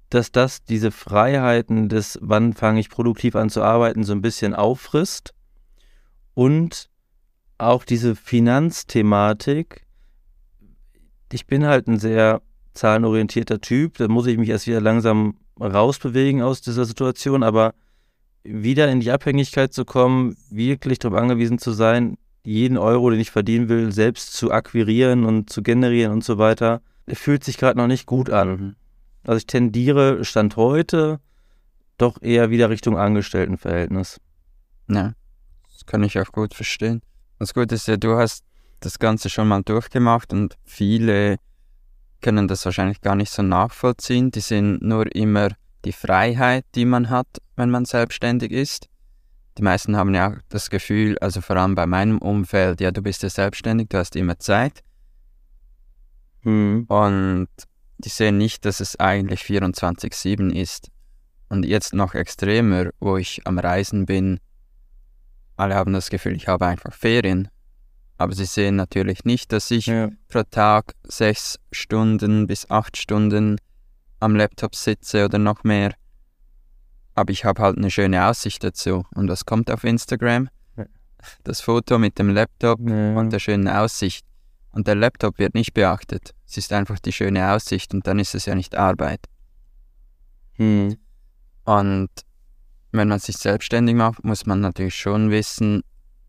dass 0.09 0.31
das 0.31 0.63
diese 0.63 0.91
Freiheiten 0.91 1.89
des, 1.89 2.17
wann 2.21 2.53
fange 2.53 2.79
ich 2.79 2.89
produktiv 2.89 3.35
an 3.35 3.49
zu 3.49 3.61
arbeiten, 3.61 4.03
so 4.03 4.13
ein 4.13 4.21
bisschen 4.21 4.55
auffrisst 4.55 5.33
und 6.37 6.91
auch 7.57 7.83
diese 7.83 8.15
Finanzthematik. 8.15 9.87
Ich 11.33 11.47
bin 11.47 11.65
halt 11.65 11.87
ein 11.87 11.97
sehr 11.97 12.43
zahlenorientierter 12.75 13.59
Typ, 13.59 13.97
da 13.97 14.07
muss 14.07 14.27
ich 14.27 14.37
mich 14.37 14.49
erst 14.49 14.67
wieder 14.67 14.79
langsam 14.79 15.39
rausbewegen 15.59 16.43
aus 16.43 16.61
dieser 16.61 16.85
Situation, 16.85 17.41
aber 17.41 17.73
wieder 18.43 18.87
in 18.87 18.99
die 18.99 19.09
Abhängigkeit 19.09 19.73
zu 19.73 19.83
kommen, 19.83 20.37
wirklich 20.51 20.99
darauf 20.99 21.17
angewiesen 21.17 21.57
zu 21.57 21.71
sein, 21.71 22.19
jeden 22.43 22.77
Euro, 22.77 23.09
den 23.09 23.19
ich 23.19 23.31
verdienen 23.31 23.67
will, 23.67 23.91
selbst 23.91 24.33
zu 24.33 24.51
akquirieren 24.51 25.25
und 25.25 25.49
zu 25.49 25.63
generieren 25.63 26.11
und 26.11 26.23
so 26.23 26.37
weiter, 26.37 26.83
fühlt 27.11 27.43
sich 27.43 27.57
gerade 27.57 27.79
noch 27.79 27.87
nicht 27.87 28.05
gut 28.05 28.29
an. 28.29 28.49
Mhm. 28.49 28.75
Also 29.23 29.37
ich 29.37 29.47
tendiere 29.47 30.23
Stand 30.23 30.55
heute 30.55 31.19
doch 31.97 32.21
eher 32.21 32.51
wieder 32.51 32.69
Richtung 32.69 32.95
Angestelltenverhältnis. 32.95 34.21
Ja, 34.87 35.13
kann 35.87 36.03
ich 36.03 36.19
auch 36.19 36.31
gut 36.31 36.53
verstehen. 36.53 37.01
Das 37.39 37.53
Gute 37.53 37.75
ist 37.75 37.87
ja, 37.87 37.97
du 37.97 38.17
hast 38.17 38.43
das 38.79 38.99
Ganze 38.99 39.29
schon 39.29 39.47
mal 39.47 39.63
durchgemacht 39.63 40.33
und 40.33 40.55
viele 40.63 41.37
können 42.21 42.47
das 42.47 42.65
wahrscheinlich 42.65 43.01
gar 43.01 43.15
nicht 43.15 43.31
so 43.31 43.41
nachvollziehen. 43.41 44.31
Die 44.31 44.39
sehen 44.39 44.79
nur 44.81 45.13
immer 45.15 45.49
die 45.85 45.91
Freiheit, 45.91 46.65
die 46.75 46.85
man 46.85 47.09
hat, 47.09 47.27
wenn 47.55 47.69
man 47.69 47.85
selbstständig 47.85 48.51
ist. 48.51 48.87
Die 49.57 49.63
meisten 49.63 49.95
haben 49.95 50.13
ja 50.13 50.29
auch 50.29 50.37
das 50.49 50.69
Gefühl, 50.69 51.17
also 51.19 51.41
vor 51.41 51.55
allem 51.55 51.73
bei 51.73 51.87
meinem 51.87 52.19
Umfeld, 52.19 52.79
ja, 52.79 52.91
du 52.91 53.01
bist 53.01 53.23
ja 53.23 53.29
selbstständig, 53.29 53.89
du 53.89 53.97
hast 53.97 54.15
immer 54.15 54.37
Zeit. 54.37 54.83
Mhm. 56.43 56.85
Und 56.87 57.47
die 57.97 58.09
sehen 58.09 58.37
nicht, 58.37 58.65
dass 58.65 58.79
es 58.79 58.99
eigentlich 58.99 59.41
24-7 59.41 60.53
ist. 60.53 60.89
Und 61.49 61.65
jetzt 61.65 61.93
noch 61.93 62.13
extremer, 62.13 62.89
wo 62.99 63.17
ich 63.17 63.41
am 63.45 63.57
Reisen 63.57 64.05
bin. 64.05 64.39
Alle 65.57 65.75
haben 65.75 65.91
das 65.91 66.09
Gefühl, 66.09 66.35
ich 66.35 66.47
habe 66.47 66.65
einfach 66.65 66.93
Ferien. 66.93 67.49
Aber 68.19 68.33
sie 68.33 68.45
sehen 68.45 68.75
natürlich 68.75 69.25
nicht, 69.25 69.51
dass 69.51 69.69
ich 69.69 69.87
ja. 69.87 70.09
pro 70.27 70.43
Tag 70.43 70.93
sechs 71.03 71.59
Stunden 71.71 72.47
bis 72.47 72.69
acht 72.69 72.97
Stunden 72.97 73.57
am 74.19 74.35
Laptop 74.35 74.75
sitze 74.75 75.25
oder 75.25 75.37
noch 75.37 75.63
mehr. 75.63 75.93
Aber 77.13 77.31
ich 77.31 77.45
habe 77.45 77.61
halt 77.61 77.77
eine 77.77 77.91
schöne 77.91 78.25
Aussicht 78.27 78.63
dazu. 78.63 79.03
Und 79.13 79.29
was 79.29 79.45
kommt 79.45 79.69
auf 79.69 79.83
Instagram? 79.83 80.49
Ja. 80.77 80.85
Das 81.43 81.61
Foto 81.61 81.97
mit 81.97 82.17
dem 82.17 82.29
Laptop 82.29 82.79
ja. 82.87 83.15
und 83.15 83.31
der 83.31 83.39
schönen 83.39 83.67
Aussicht. 83.67 84.25
Und 84.71 84.87
der 84.87 84.95
Laptop 84.95 85.39
wird 85.39 85.55
nicht 85.55 85.73
beachtet. 85.73 86.35
Es 86.47 86.57
ist 86.57 86.71
einfach 86.71 86.99
die 86.99 87.11
schöne 87.11 87.51
Aussicht 87.51 87.93
und 87.93 88.05
dann 88.05 88.19
ist 88.19 88.35
es 88.35 88.45
ja 88.45 88.53
nicht 88.53 88.75
Arbeit. 88.75 89.21
Hm. 90.53 90.97
Und 91.65 92.09
wenn 92.91 93.07
man 93.07 93.19
sich 93.19 93.37
selbstständig 93.37 93.95
macht, 93.95 94.23
muss 94.23 94.45
man 94.45 94.61
natürlich 94.61 94.95
schon 94.95 95.31
wissen, 95.31 95.83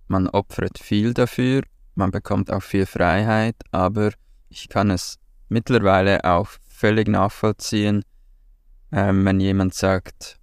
man 0.07 0.29
opfert 0.29 0.79
viel 0.79 1.15
dafür 1.15 1.63
man 1.99 2.13
bekommt 2.13 2.51
auch 2.53 2.63
viel 2.63 2.87
Freiheit, 2.87 3.57
aber 3.73 4.13
ich 4.49 4.69
kann 4.69 4.91
es 4.91 5.19
mittlerweile 5.49 6.25
auch 6.25 6.49
völlig 6.69 7.09
nachvollziehen, 7.09 8.05
ähm, 8.93 9.25
wenn 9.25 9.41
jemand 9.41 9.75
sagt, 9.75 10.39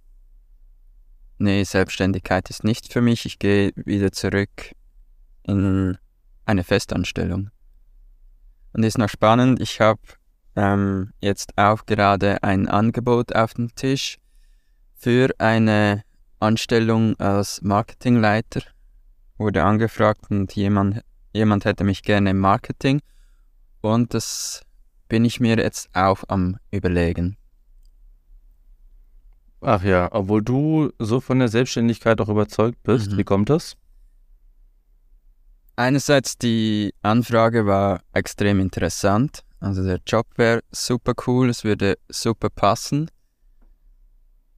nee, 1.38 1.64
Selbstständigkeit 1.64 2.50
ist 2.50 2.62
nicht 2.62 2.92
für 2.92 3.00
mich, 3.00 3.24
ich 3.24 3.38
gehe 3.38 3.72
wieder 3.74 4.12
zurück 4.12 4.72
in 5.44 5.96
eine 6.44 6.62
Festanstellung. 6.62 7.50
Und 8.74 8.82
ist 8.82 8.98
noch 8.98 9.08
spannend, 9.08 9.58
ich 9.58 9.80
habe 9.80 10.02
ähm, 10.56 11.14
jetzt 11.20 11.56
auch 11.56 11.86
gerade 11.86 12.42
ein 12.42 12.68
Angebot 12.68 13.34
auf 13.34 13.54
dem 13.54 13.74
Tisch 13.74 14.18
für 14.94 15.30
eine 15.38 16.02
Anstellung 16.40 17.18
als 17.18 17.62
Marketingleiter. 17.62 18.62
Wurde 19.38 19.64
angefragt 19.64 20.30
und 20.30 20.54
jemand 20.54 21.02
jemand 21.36 21.64
hätte 21.64 21.84
mich 21.84 22.02
gerne 22.02 22.30
im 22.30 22.38
Marketing 22.38 23.00
und 23.82 24.14
das 24.14 24.62
bin 25.08 25.24
ich 25.24 25.38
mir 25.38 25.56
jetzt 25.56 25.88
auch 25.94 26.24
am 26.28 26.56
Überlegen. 26.70 27.36
Ach 29.60 29.82
ja, 29.82 30.08
obwohl 30.12 30.42
du 30.42 30.92
so 30.98 31.20
von 31.20 31.38
der 31.38 31.48
Selbstständigkeit 31.48 32.20
auch 32.20 32.28
überzeugt 32.28 32.82
bist, 32.82 33.12
mhm. 33.12 33.18
wie 33.18 33.24
kommt 33.24 33.50
das? 33.50 33.76
Einerseits 35.76 36.38
die 36.38 36.94
Anfrage 37.02 37.66
war 37.66 38.00
extrem 38.12 38.60
interessant, 38.60 39.44
also 39.60 39.84
der 39.84 40.00
Job 40.06 40.26
wäre 40.36 40.62
super 40.70 41.12
cool, 41.26 41.50
es 41.50 41.64
würde 41.64 41.98
super 42.08 42.48
passen. 42.48 43.10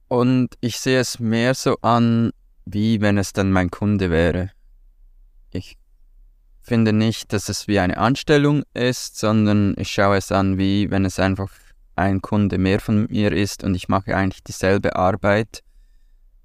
Und 0.09 0.55
ich 0.59 0.79
sehe 0.79 0.99
es 0.99 1.19
mehr 1.19 1.53
so 1.53 1.77
an, 1.81 2.31
wie 2.65 2.99
wenn 2.99 3.19
es 3.19 3.31
dann 3.31 3.51
mein 3.51 3.69
Kunde 3.69 4.09
wäre. 4.09 4.49
Ich 5.51 5.77
finde 6.61 6.93
nicht, 6.93 7.31
dass 7.31 7.47
es 7.47 7.67
wie 7.67 7.79
eine 7.79 7.97
Anstellung 7.97 8.63
ist, 8.73 9.19
sondern 9.19 9.75
ich 9.77 9.91
schaue 9.91 10.17
es 10.17 10.31
an, 10.31 10.57
wie 10.57 10.89
wenn 10.89 11.05
es 11.05 11.19
einfach 11.19 11.51
ein 11.95 12.21
Kunde 12.21 12.57
mehr 12.57 12.79
von 12.79 13.05
mir 13.05 13.31
ist 13.31 13.63
und 13.63 13.75
ich 13.75 13.87
mache 13.87 14.15
eigentlich 14.15 14.43
dieselbe 14.43 14.95
Arbeit, 14.95 15.63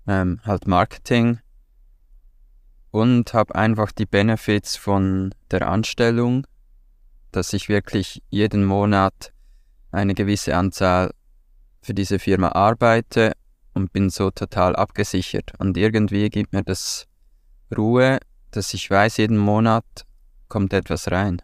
ähm, 0.06 0.40
halt 0.44 0.66
Marketing 0.66 1.40
und 2.90 3.32
habe 3.32 3.54
einfach 3.54 3.92
die 3.92 4.06
Benefits 4.06 4.76
von 4.76 5.34
der 5.50 5.68
Anstellung, 5.68 6.46
dass 7.32 7.54
ich 7.54 7.70
wirklich 7.70 8.22
jeden 8.28 8.66
Monat 8.66 9.32
eine 9.90 10.14
gewisse 10.14 10.54
Anzahl 10.54 11.12
für 11.80 11.94
diese 11.94 12.18
Firma 12.18 12.48
arbeite 12.50 13.32
und 13.74 13.92
bin 13.92 14.10
so 14.10 14.30
total 14.30 14.76
abgesichert. 14.76 15.52
Und 15.58 15.76
irgendwie 15.76 16.30
gibt 16.30 16.52
mir 16.52 16.62
das 16.62 17.06
Ruhe, 17.76 18.18
dass 18.50 18.72
ich 18.74 18.90
weiß, 18.90 19.18
jeden 19.18 19.38
Monat 19.38 19.84
kommt 20.48 20.72
etwas 20.72 21.10
rein. 21.10 21.42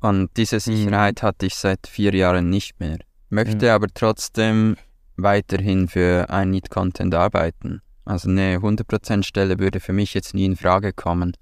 Und 0.00 0.30
diese. 0.36 0.60
Sicherheit 0.60 1.22
mhm. 1.22 1.26
hatte 1.26 1.46
ich 1.46 1.54
seit 1.54 1.86
vier 1.86 2.14
Jahren 2.14 2.50
nicht 2.50 2.78
mehr. 2.78 2.98
Möchte 3.30 3.66
mhm. 3.66 3.72
aber 3.72 3.86
trotzdem 3.92 4.76
weiterhin 5.16 5.88
für 5.88 6.28
ein 6.28 6.50
Need 6.50 6.70
Content 6.70 7.14
arbeiten. 7.14 7.80
Also 8.04 8.28
eine 8.28 8.58
100% 8.58 9.22
Stelle 9.22 9.58
würde 9.58 9.80
für 9.80 9.94
mich 9.94 10.12
jetzt 10.12 10.34
nie 10.34 10.44
in 10.44 10.56
Frage 10.56 10.92
kommen. 10.92 11.32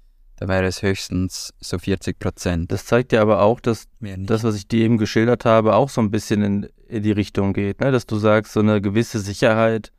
Da 0.43 0.49
wäre 0.49 0.65
es 0.65 0.81
höchstens 0.81 1.53
so 1.61 1.77
40%. 1.77 2.67
Das 2.67 2.85
zeigt 2.85 3.13
ja 3.13 3.21
aber 3.21 3.41
auch, 3.41 3.61
dass 3.61 3.87
das, 4.01 4.43
was 4.43 4.55
ich 4.55 4.67
dir 4.67 4.83
eben 4.83 4.97
geschildert 4.97 5.45
habe, 5.45 5.73
auch 5.73 5.87
so 5.87 6.01
ein 6.01 6.11
bisschen 6.11 6.41
in, 6.41 6.69
in 6.89 7.01
die 7.01 7.13
Richtung 7.13 7.53
geht. 7.53 7.79
Ne? 7.79 7.93
Dass 7.93 8.05
du 8.05 8.17
sagst, 8.17 8.51
so 8.51 8.59
eine 8.59 8.81
gewisse 8.81 9.21
Sicherheit 9.21 9.93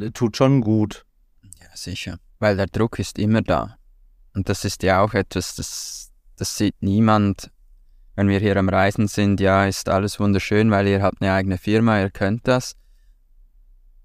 äh, 0.00 0.12
tut 0.12 0.36
schon 0.36 0.60
gut. 0.60 1.04
Ja, 1.60 1.66
sicher. 1.74 2.20
Weil 2.38 2.56
der 2.56 2.68
Druck 2.68 3.00
ist 3.00 3.18
immer 3.18 3.42
da. 3.42 3.76
Und 4.36 4.48
das 4.48 4.64
ist 4.64 4.84
ja 4.84 5.02
auch 5.02 5.14
etwas, 5.14 5.56
das, 5.56 6.12
das 6.36 6.56
sieht 6.56 6.76
niemand, 6.78 7.50
wenn 8.14 8.28
wir 8.28 8.38
hier 8.38 8.56
am 8.58 8.68
Reisen 8.68 9.08
sind. 9.08 9.40
Ja, 9.40 9.66
ist 9.66 9.88
alles 9.88 10.20
wunderschön, 10.20 10.70
weil 10.70 10.86
ihr 10.86 11.02
habt 11.02 11.20
eine 11.20 11.32
eigene 11.32 11.58
Firma, 11.58 12.00
ihr 12.00 12.10
könnt 12.10 12.46
das. 12.46 12.76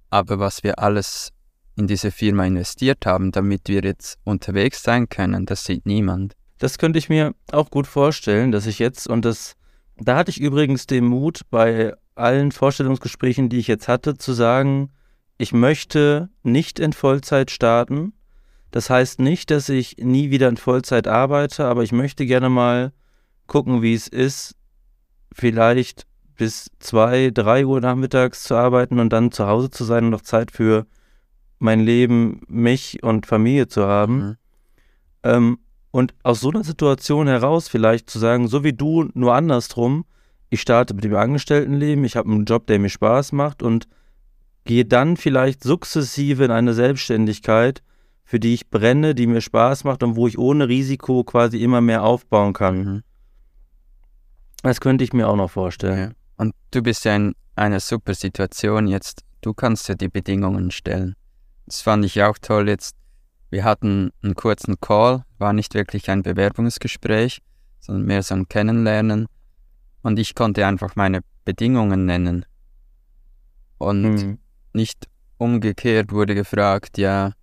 Aber 0.10 0.40
was 0.40 0.64
wir 0.64 0.80
alles 0.80 1.32
in 1.76 1.88
diese 1.88 2.12
Firma 2.12 2.46
investiert 2.46 3.06
haben, 3.06 3.32
damit 3.32 3.68
wir 3.68 3.82
jetzt 3.82 4.20
unterwegs 4.24 4.84
sein 4.84 5.10
können, 5.10 5.46
das 5.46 5.64
sieht 5.64 5.86
niemand. 5.86 6.36
Das 6.60 6.78
könnte 6.78 7.00
ich 7.00 7.10
mir 7.10 7.34
auch 7.52 7.72
gut 7.72 7.88
vorstellen, 7.88 8.52
dass 8.52 8.68
ich 8.68 8.80
jetzt, 8.80 9.08
und 9.08 9.26
das, 9.26 9.56
da 9.98 10.16
hatte 10.16 10.32
ich 10.32 10.40
übrigens 10.40 10.86
den 10.86 11.06
Mut, 11.06 11.42
bei 11.50 11.94
allen 12.16 12.52
Vorstellungsgesprächen, 12.52 13.50
die 13.50 13.58
ich 13.58 13.68
jetzt 13.68 13.88
hatte, 13.88 14.18
zu 14.18 14.34
sagen, 14.34 14.92
ich 15.38 15.54
möchte 15.54 16.30
nicht 16.44 16.80
in 16.80 16.94
Vollzeit 16.94 17.50
starten, 17.50 18.14
das 18.70 18.90
heißt 18.90 19.20
nicht, 19.20 19.52
dass 19.52 19.70
ich 19.70 19.98
nie 19.98 20.30
wieder 20.30 20.48
in 20.50 20.58
Vollzeit 20.58 21.08
arbeite, 21.08 21.66
aber 21.66 21.84
ich 21.84 21.92
möchte 21.92 22.26
gerne 22.26 22.50
mal 22.50 22.94
gucken, 23.48 23.82
wie 23.82 23.94
es 23.94 24.08
ist, 24.08 24.56
vielleicht 25.34 26.06
bis 26.38 26.70
zwei, 26.80 27.32
drei 27.34 27.66
Uhr 27.66 27.82
nachmittags 27.82 28.44
zu 28.44 28.56
arbeiten 28.56 29.00
und 29.00 29.12
dann 29.12 29.32
zu 29.32 29.48
Hause 29.48 29.70
zu 29.70 29.84
sein 29.84 30.06
und 30.06 30.10
noch 30.12 30.22
Zeit 30.22 30.52
für 30.52 30.86
mein 31.62 31.80
Leben, 31.80 32.42
mich 32.48 33.04
und 33.04 33.26
Familie 33.26 33.68
zu 33.68 33.86
haben. 33.86 34.16
Mhm. 34.16 34.38
Ähm, 35.24 35.58
und 35.92 36.14
aus 36.24 36.40
so 36.40 36.50
einer 36.50 36.64
Situation 36.64 37.28
heraus 37.28 37.68
vielleicht 37.68 38.10
zu 38.10 38.18
sagen, 38.18 38.48
so 38.48 38.64
wie 38.64 38.74
du, 38.74 39.10
nur 39.14 39.34
andersrum, 39.34 40.06
ich 40.50 40.62
starte 40.62 40.94
mit 40.94 41.04
dem 41.04 41.16
Angestelltenleben, 41.16 42.04
ich 42.04 42.16
habe 42.16 42.30
einen 42.30 42.46
Job, 42.46 42.68
der 42.68 42.80
mir 42.80 42.90
Spaß 42.90 43.32
macht 43.34 43.62
und 43.62 43.88
gehe 44.66 44.86
dann 44.86 45.18
vielleicht 45.18 45.64
sukzessive 45.64 46.46
in 46.46 46.52
eine 46.52 46.74
Selbstständigkeit, 46.74 47.84
für 48.24 48.40
die 48.40 48.54
ich 48.54 48.70
brenne, 48.70 49.16
die 49.16 49.28
mir 49.28 49.42
Spaß 49.42 49.84
macht 49.84 50.04
und 50.04 50.16
wo 50.16 50.28
ich 50.28 50.38
ohne 50.38 50.68
Risiko 50.68 51.24
quasi 51.24 51.62
immer 51.62 51.82
mehr 51.82 52.04
aufbauen 52.04 52.54
kann. 52.54 52.84
Mhm. 52.84 53.04
Das 54.64 54.80
könnte 54.80 55.04
ich 55.04 55.14
mir 55.14 55.28
auch 55.28 55.36
noch 55.36 55.52
vorstellen. 55.52 56.00
Ja. 56.00 56.12
Und 56.38 56.54
du 56.72 56.82
bist 56.82 57.06
ja 57.06 57.16
in 57.16 57.34
einer 57.56 57.80
super 57.80 58.14
Situation 58.14 58.88
jetzt. 58.88 59.24
Du 59.42 59.54
kannst 59.54 59.90
ja 59.90 59.96
die 59.96 60.10
Bedingungen 60.10 60.72
stellen. 60.72 61.16
Das 61.66 61.82
fand 61.82 62.06
ich 62.06 62.22
auch 62.24 62.38
toll 62.38 62.70
jetzt. 62.70 62.96
Wir 63.50 63.64
hatten 63.64 64.12
einen 64.24 64.36
kurzen 64.36 64.80
Call, 64.80 65.24
war 65.38 65.54
nicht 65.54 65.74
wirklich 65.74 66.10
ein 66.10 66.24
Bewerbungsgespräch, 66.24 67.42
sondern 67.80 68.06
mehr 68.06 68.24
so 68.24 68.36
ein 68.36 68.48
Kennenlernen. 68.48 69.28
Und 70.02 70.20
ich 70.20 70.36
konnte 70.36 70.66
einfach 70.66 70.96
meine 70.96 71.22
Bedingungen 71.46 72.06
nennen. 72.06 72.46
Und 73.78 74.02
mhm. 74.02 74.40
nicht 74.74 75.08
umgekehrt 75.38 76.12
wurde 76.12 76.36
gefragt, 76.36 76.98
ja, 76.98 77.34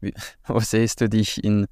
wie, 0.00 0.14
wo 0.46 0.58
siehst 0.58 1.00
du 1.00 1.08
dich 1.08 1.42
in 1.42 1.66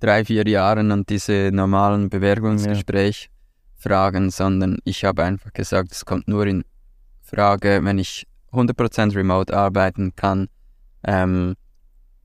drei, 0.00 0.24
vier 0.24 0.46
Jahren 0.46 0.92
und 0.92 1.08
diese 1.08 1.50
normalen 1.52 2.10
Bewerbungsgespräch 2.10 3.24
ja. 3.24 3.30
fragen, 3.76 4.30
sondern 4.30 4.78
ich 4.84 5.04
habe 5.04 5.24
einfach 5.24 5.52
gesagt, 5.52 5.92
es 5.92 6.04
kommt 6.04 6.26
nur 6.26 6.46
in 6.46 6.64
Frage, 7.22 7.80
wenn 7.84 7.98
ich 7.98 8.26
100% 8.52 9.14
remote 9.14 9.56
arbeiten 9.56 10.16
kann, 10.16 10.48
ähm, 11.04 11.56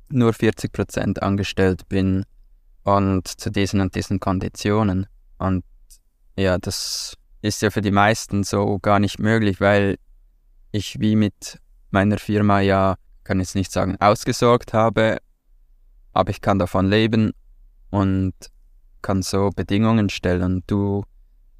nur 0.09 0.31
40% 0.31 1.19
angestellt 1.19 1.87
bin 1.89 2.25
und 2.83 3.27
zu 3.27 3.49
diesen 3.49 3.81
und 3.81 3.95
diesen 3.95 4.19
Konditionen. 4.19 5.07
Und 5.37 5.63
ja, 6.35 6.57
das 6.57 7.15
ist 7.41 7.61
ja 7.61 7.69
für 7.69 7.81
die 7.81 7.91
meisten 7.91 8.43
so 8.43 8.79
gar 8.79 8.99
nicht 8.99 9.19
möglich, 9.19 9.59
weil 9.59 9.97
ich 10.71 10.99
wie 10.99 11.15
mit 11.15 11.59
meiner 11.91 12.17
Firma 12.17 12.59
ja, 12.59 12.95
kann 13.23 13.39
jetzt 13.39 13.55
nicht 13.55 13.71
sagen, 13.71 13.95
ausgesorgt 13.99 14.73
habe, 14.73 15.17
aber 16.13 16.29
ich 16.29 16.41
kann 16.41 16.59
davon 16.59 16.87
leben 16.87 17.31
und 17.89 18.33
kann 19.01 19.21
so 19.21 19.49
Bedingungen 19.55 20.09
stellen. 20.09 20.63
Du 20.67 21.03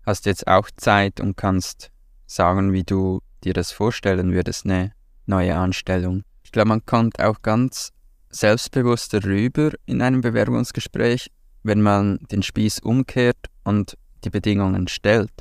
hast 0.05 0.25
jetzt 0.25 0.48
auch 0.48 0.69
Zeit 0.75 1.19
und 1.19 1.38
kannst 1.38 1.91
sagen, 2.25 2.74
wie 2.74 2.84
du 2.84 3.22
dir 3.43 3.53
das 3.53 3.72
vorstellen 3.72 4.34
würdest, 4.34 4.65
eine 4.65 4.91
neue 5.25 5.55
Anstellung. 5.55 6.24
Ich 6.56 6.58
glaube, 6.58 6.70
man 6.70 6.86
kommt 6.86 7.20
auch 7.20 7.42
ganz 7.42 7.92
selbstbewusster 8.30 9.26
rüber 9.26 9.72
in 9.86 10.02
einem 10.02 10.22
Bewerbungsgespräch, 10.22 11.30
wenn 11.64 11.82
man 11.82 12.20
den 12.32 12.44
Spieß 12.44 12.80
umkehrt 12.80 13.48
und 13.66 13.98
die 14.24 14.30
Bedingungen 14.30 14.88
stellt 14.88 15.34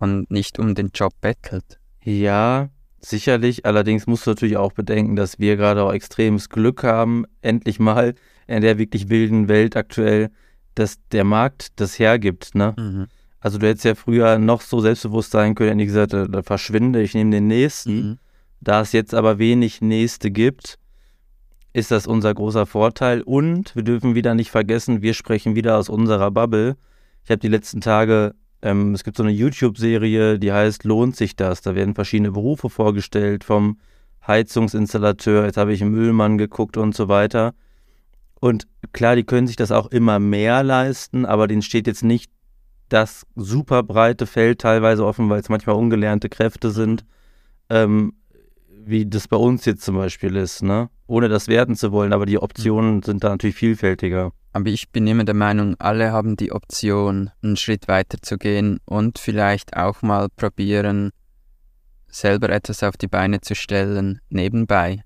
und 0.00 0.28
nicht 0.28 0.58
um 0.58 0.74
den 0.74 0.90
Job 0.92 1.12
bettelt. 1.20 1.78
Ja, 2.02 2.68
sicherlich. 3.00 3.64
Allerdings 3.64 4.08
musst 4.08 4.26
du 4.26 4.30
natürlich 4.30 4.56
auch 4.56 4.72
bedenken, 4.72 5.14
dass 5.14 5.38
wir 5.38 5.56
gerade 5.56 5.84
auch 5.84 5.92
extremes 5.92 6.48
Glück 6.48 6.82
haben, 6.82 7.24
endlich 7.40 7.78
mal 7.78 8.16
in 8.48 8.62
der 8.62 8.76
wirklich 8.76 9.10
wilden 9.10 9.46
Welt 9.46 9.76
aktuell, 9.76 10.32
dass 10.74 10.98
der 11.12 11.22
Markt 11.22 11.78
das 11.78 11.96
hergibt. 11.96 12.56
Ne? 12.56 12.74
Mhm. 12.76 13.06
Also 13.38 13.58
du 13.58 13.68
hättest 13.68 13.84
ja 13.84 13.94
früher 13.94 14.36
noch 14.40 14.62
so 14.62 14.80
selbstbewusst 14.80 15.30
sein 15.30 15.54
können, 15.54 15.78
hätte 15.78 15.82
ich 15.82 15.86
gesagt, 15.86 16.12
da, 16.12 16.26
da 16.26 16.42
verschwinde, 16.42 17.02
ich 17.02 17.14
nehme 17.14 17.30
den 17.30 17.46
nächsten. 17.46 17.94
Mhm. 17.94 18.18
Da 18.60 18.80
es 18.80 18.92
jetzt 18.92 19.14
aber 19.14 19.38
wenig 19.38 19.80
Nächste 19.80 20.30
gibt, 20.30 20.78
ist 21.72 21.90
das 21.90 22.06
unser 22.06 22.34
großer 22.34 22.66
Vorteil. 22.66 23.22
Und 23.22 23.74
wir 23.76 23.82
dürfen 23.82 24.14
wieder 24.14 24.34
nicht 24.34 24.50
vergessen, 24.50 25.02
wir 25.02 25.14
sprechen 25.14 25.54
wieder 25.54 25.78
aus 25.78 25.88
unserer 25.88 26.30
Bubble. 26.30 26.76
Ich 27.24 27.30
habe 27.30 27.38
die 27.38 27.48
letzten 27.48 27.80
Tage, 27.80 28.34
ähm, 28.62 28.94
es 28.94 29.04
gibt 29.04 29.16
so 29.16 29.22
eine 29.22 29.32
YouTube-Serie, 29.32 30.38
die 30.38 30.52
heißt 30.52 30.84
Lohnt 30.84 31.16
sich 31.16 31.36
das? 31.36 31.60
Da 31.60 31.74
werden 31.74 31.94
verschiedene 31.94 32.32
Berufe 32.32 32.70
vorgestellt, 32.70 33.44
vom 33.44 33.78
Heizungsinstallateur, 34.26 35.46
jetzt 35.46 35.56
habe 35.56 35.72
ich 35.72 35.80
einen 35.80 35.92
Müllmann 35.92 36.36
geguckt 36.38 36.76
und 36.76 36.94
so 36.94 37.08
weiter. 37.08 37.54
Und 38.40 38.66
klar, 38.92 39.16
die 39.16 39.24
können 39.24 39.46
sich 39.46 39.56
das 39.56 39.72
auch 39.72 39.86
immer 39.88 40.18
mehr 40.18 40.62
leisten, 40.62 41.24
aber 41.24 41.48
denen 41.48 41.62
steht 41.62 41.86
jetzt 41.86 42.04
nicht 42.04 42.30
das 42.88 43.26
super 43.34 43.82
breite 43.82 44.26
Feld 44.26 44.60
teilweise 44.60 45.04
offen, 45.04 45.28
weil 45.28 45.40
es 45.40 45.48
manchmal 45.48 45.76
ungelernte 45.76 46.28
Kräfte 46.28 46.70
sind, 46.70 47.04
ähm, 47.68 48.14
wie 48.84 49.06
das 49.06 49.28
bei 49.28 49.36
uns 49.36 49.64
jetzt 49.64 49.82
zum 49.82 49.96
Beispiel 49.96 50.36
ist, 50.36 50.62
ne? 50.62 50.90
Ohne 51.06 51.28
das 51.28 51.48
werten 51.48 51.74
zu 51.74 51.92
wollen, 51.92 52.12
aber 52.12 52.26
die 52.26 52.38
Optionen 52.38 52.96
mhm. 52.96 53.02
sind 53.02 53.24
da 53.24 53.30
natürlich 53.30 53.56
vielfältiger. 53.56 54.32
Aber 54.52 54.68
ich 54.68 54.90
bin 54.90 55.06
immer 55.06 55.24
der 55.24 55.34
Meinung, 55.34 55.76
alle 55.78 56.12
haben 56.12 56.36
die 56.36 56.52
Option, 56.52 57.30
einen 57.42 57.56
Schritt 57.56 57.88
weiter 57.88 58.18
zu 58.20 58.38
gehen 58.38 58.80
und 58.84 59.18
vielleicht 59.18 59.76
auch 59.76 60.02
mal 60.02 60.28
probieren, 60.34 61.10
selber 62.08 62.48
etwas 62.50 62.82
auf 62.82 62.96
die 62.96 63.08
Beine 63.08 63.40
zu 63.40 63.54
stellen, 63.54 64.20
nebenbei 64.30 65.02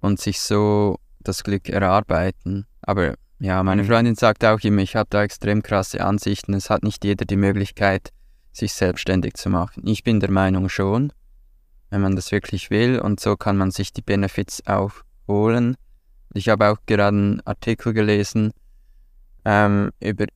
und 0.00 0.20
sich 0.20 0.40
so 0.40 0.98
das 1.20 1.44
Glück 1.44 1.68
erarbeiten. 1.68 2.66
Aber 2.82 3.14
ja, 3.38 3.62
meine 3.62 3.82
mhm. 3.82 3.88
Freundin 3.88 4.14
sagt 4.14 4.44
auch 4.44 4.60
immer, 4.60 4.82
ich 4.82 4.96
habe 4.96 5.08
da 5.10 5.22
extrem 5.22 5.62
krasse 5.62 6.04
Ansichten. 6.04 6.54
Es 6.54 6.70
hat 6.70 6.82
nicht 6.82 7.04
jeder 7.04 7.24
die 7.24 7.36
Möglichkeit, 7.36 8.12
sich 8.52 8.72
selbstständig 8.72 9.34
zu 9.34 9.50
machen. 9.50 9.82
Ich 9.86 10.04
bin 10.04 10.20
der 10.20 10.30
Meinung 10.30 10.68
schon, 10.68 11.12
wenn 11.90 12.00
man 12.00 12.16
das 12.16 12.32
wirklich 12.32 12.70
will 12.70 12.98
und 12.98 13.20
so 13.20 13.36
kann 13.36 13.56
man 13.56 13.70
sich 13.70 13.92
die 13.92 14.02
Benefits 14.02 14.66
auch 14.66 14.92
holen. 15.28 15.76
Ich 16.34 16.48
habe 16.48 16.70
auch 16.70 16.78
gerade 16.86 17.16
einen 17.16 17.40
Artikel 17.46 17.92
gelesen 17.92 18.52
ähm, 19.46 19.92
über 20.00 20.26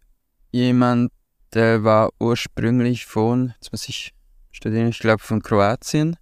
jemand, 0.52 1.12
der 1.52 1.82
war 1.82 2.10
ursprünglich 2.20 3.06
von, 3.06 3.54
jetzt 3.56 3.72
muss 3.72 3.88
ich 3.88 4.14
studieren, 4.52 4.88
ich 4.88 5.00
glaube 5.00 5.18
von 5.18 5.42
Kroatien, 5.42 6.16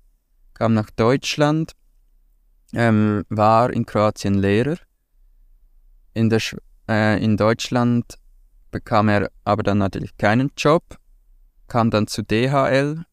kam 0.54 0.72
nach 0.72 0.88
Deutschland, 0.90 1.72
ähm, 2.72 3.24
war 3.28 3.70
in 3.70 3.84
Kroatien 3.84 4.34
Lehrer. 4.34 4.76
In, 6.14 6.30
der, 6.30 6.40
äh, 6.88 7.22
in 7.22 7.36
Deutschland 7.36 8.18
bekam 8.70 9.10
er 9.10 9.30
aber 9.44 9.62
dann 9.62 9.78
natürlich 9.78 10.16
keinen 10.16 10.50
Job, 10.56 10.98
kam 11.68 11.90
dann 11.90 12.06
zu 12.06 12.22
DHL, 12.22 13.04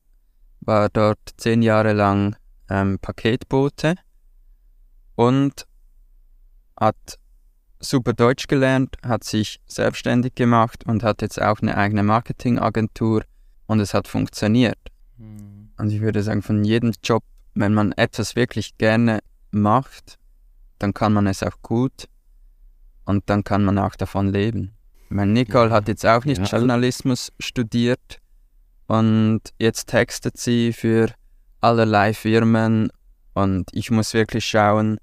war 0.65 0.89
dort 0.89 1.19
zehn 1.38 1.62
Jahre 1.62 1.93
lang 1.93 2.36
ähm, 2.69 2.99
Paketbote 2.99 3.95
und 5.15 5.65
hat 6.80 7.19
super 7.80 8.13
Deutsch 8.13 8.47
gelernt, 8.47 8.97
hat 9.04 9.23
sich 9.23 9.60
selbstständig 9.67 10.36
gemacht 10.36 10.86
und 10.86 11.04
hat 11.04 11.21
jetzt 11.21 11.41
auch 11.41 11.62
eine 11.62 11.78
eigene 11.78 12.04
Marketingagentur 12.04 13.23
und 13.67 13.80
es 13.80 13.93
hat 13.93 14.08
funktioniert. 14.08 14.80
Mhm. 15.17 15.71
Und 15.78 15.91
ich 15.91 16.01
würde 16.01 16.23
sagen, 16.23 16.41
von 16.41 16.63
jedem 16.63 16.93
Job, 17.04 17.23
wenn 17.54 17.73
man 17.73 17.91
etwas 17.93 18.36
wirklich 18.36 18.78
gerne 18.78 19.19
macht, 19.51 20.17
dann 20.80 20.93
kann 20.93 21.13
man 21.13 21.28
es 21.28 21.43
auch 21.43 21.62
gut 21.62 22.08
und 23.06 23.30
dann 23.30 23.43
kann 23.43 23.63
man 23.63 23.78
auch 23.78 23.95
davon 23.95 24.32
leben. 24.32 24.73
Mein 25.10 25.34
Nicole 25.34 25.69
hat 25.69 25.88
jetzt 25.88 26.06
auch 26.06 26.25
nicht 26.25 26.38
ja. 26.39 26.43
Also 26.43 26.58
Journalismus 26.58 27.32
studiert 27.39 28.19
und 28.87 29.41
jetzt 29.59 29.87
textet 29.87 30.37
sie 30.37 30.73
für 30.73 31.11
allerlei 31.61 32.13
Firmen 32.13 32.89
und 33.33 33.69
ich 33.73 33.91
muss 33.91 34.13
wirklich 34.13 34.45
schauen, 34.45 34.97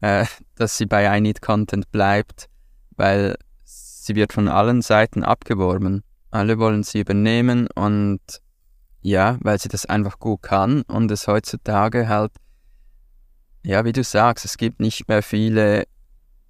äh, 0.00 0.26
dass 0.56 0.76
sie 0.76 0.86
bei 0.86 1.16
I 1.16 1.20
Need 1.20 1.42
Content 1.42 1.90
bleibt, 1.90 2.48
weil 2.96 3.36
sie 3.64 4.14
wird 4.14 4.32
von 4.32 4.48
allen 4.48 4.82
Seiten 4.82 5.22
abgeworben. 5.22 6.02
Alle 6.30 6.58
wollen 6.58 6.82
sie 6.82 7.00
übernehmen 7.00 7.68
und 7.74 8.20
ja, 9.00 9.38
weil 9.40 9.58
sie 9.58 9.68
das 9.68 9.86
einfach 9.86 10.18
gut 10.18 10.42
kann 10.42 10.82
und 10.82 11.10
es 11.10 11.26
heutzutage 11.26 12.08
halt, 12.08 12.32
ja, 13.62 13.84
wie 13.84 13.92
du 13.92 14.02
sagst, 14.02 14.44
es 14.44 14.56
gibt 14.56 14.80
nicht 14.80 15.08
mehr 15.08 15.22
viele, 15.22 15.84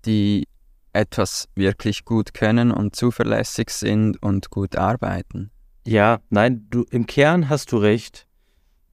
die 0.04 0.46
etwas 0.92 1.48
wirklich 1.54 2.04
gut 2.04 2.34
können 2.34 2.70
und 2.70 2.94
zuverlässig 2.94 3.70
sind 3.70 4.22
und 4.22 4.50
gut 4.50 4.76
arbeiten. 4.76 5.50
Ja, 5.86 6.20
nein, 6.30 6.66
du 6.70 6.84
im 6.90 7.06
Kern 7.06 7.48
hast 7.48 7.72
du 7.72 7.76
recht. 7.76 8.26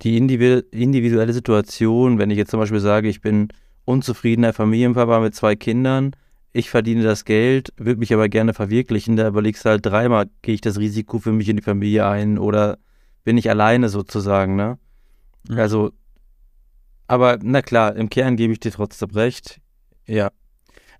Die 0.01 0.17
individuelle 0.17 1.33
Situation, 1.33 2.17
wenn 2.17 2.31
ich 2.31 2.37
jetzt 2.37 2.51
zum 2.51 2.59
Beispiel 2.59 2.79
sage, 2.79 3.07
ich 3.07 3.21
bin 3.21 3.49
unzufriedener 3.85 4.51
Familienpapa 4.51 5.19
mit 5.19 5.35
zwei 5.35 5.55
Kindern, 5.55 6.15
ich 6.53 6.69
verdiene 6.69 7.03
das 7.03 7.23
Geld, 7.23 7.71
würde 7.77 7.99
mich 7.99 8.13
aber 8.13 8.27
gerne 8.27 8.53
verwirklichen, 8.53 9.15
da 9.15 9.27
überlegst 9.27 9.63
du 9.63 9.69
halt 9.69 9.85
dreimal, 9.85 10.29
gehe 10.41 10.55
ich 10.55 10.61
das 10.61 10.79
Risiko 10.79 11.19
für 11.19 11.31
mich 11.31 11.47
in 11.47 11.57
die 11.57 11.63
Familie 11.63 12.07
ein 12.07 12.37
oder 12.37 12.77
bin 13.23 13.37
ich 13.37 13.49
alleine 13.49 13.89
sozusagen, 13.89 14.55
ne? 14.55 14.77
Mhm. 15.47 15.57
Also, 15.57 15.91
aber 17.07 17.37
na 17.41 17.61
klar, 17.61 17.95
im 17.95 18.09
Kern 18.09 18.35
gebe 18.35 18.53
ich 18.53 18.59
dir 18.59 18.71
trotzdem 18.71 19.11
recht. 19.11 19.61
Ja. 20.07 20.31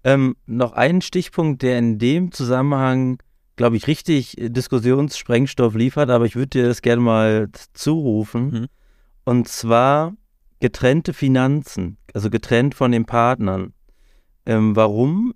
Ähm, 0.04 0.36
noch 0.45 0.73
ein 0.73 1.01
Stichpunkt, 1.01 1.63
der 1.63 1.80
in 1.80 1.99
dem 1.99 2.32
Zusammenhang, 2.32 3.17
glaube 3.56 3.78
ich, 3.78 3.88
richtig 3.88 4.36
Diskussionssprengstoff 4.40 5.76
liefert, 5.76 6.10
aber 6.10 6.26
ich 6.26 6.36
würde 6.36 6.48
dir 6.48 6.68
das 6.68 6.82
gerne 6.82 7.02
mal 7.02 7.50
zurufen. 7.74 8.52
Mhm. 8.52 8.68
Und 9.24 9.48
zwar 9.48 10.14
getrennte 10.60 11.14
Finanzen, 11.14 11.98
also 12.14 12.30
getrennt 12.30 12.76
von 12.76 12.92
den 12.92 13.06
Partnern. 13.06 13.74
Ähm, 14.46 14.76
warum 14.76 15.34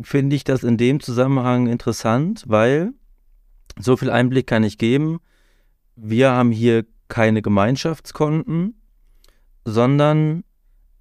finde 0.00 0.36
ich 0.36 0.44
das 0.44 0.62
in 0.62 0.76
dem 0.76 1.00
Zusammenhang 1.00 1.66
interessant? 1.66 2.44
Weil, 2.46 2.92
so 3.78 3.96
viel 3.96 4.10
Einblick 4.10 4.46
kann 4.46 4.64
ich 4.64 4.78
geben, 4.78 5.20
wir 5.96 6.30
haben 6.30 6.50
hier 6.50 6.86
keine 7.08 7.42
Gemeinschaftskonten, 7.42 8.80
sondern 9.64 10.44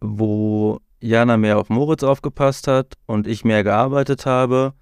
wo 0.02 0.80
Jana 1.00 1.38
mehr 1.38 1.58
auf 1.58 1.70
Moritz 1.70 2.04
aufgepasst 2.04 2.68
hat 2.68 2.96
und 3.06 3.28
ich 3.28 3.46
mehr 3.46 3.64
gearbeitet 3.64 4.26
habe, 4.26 4.74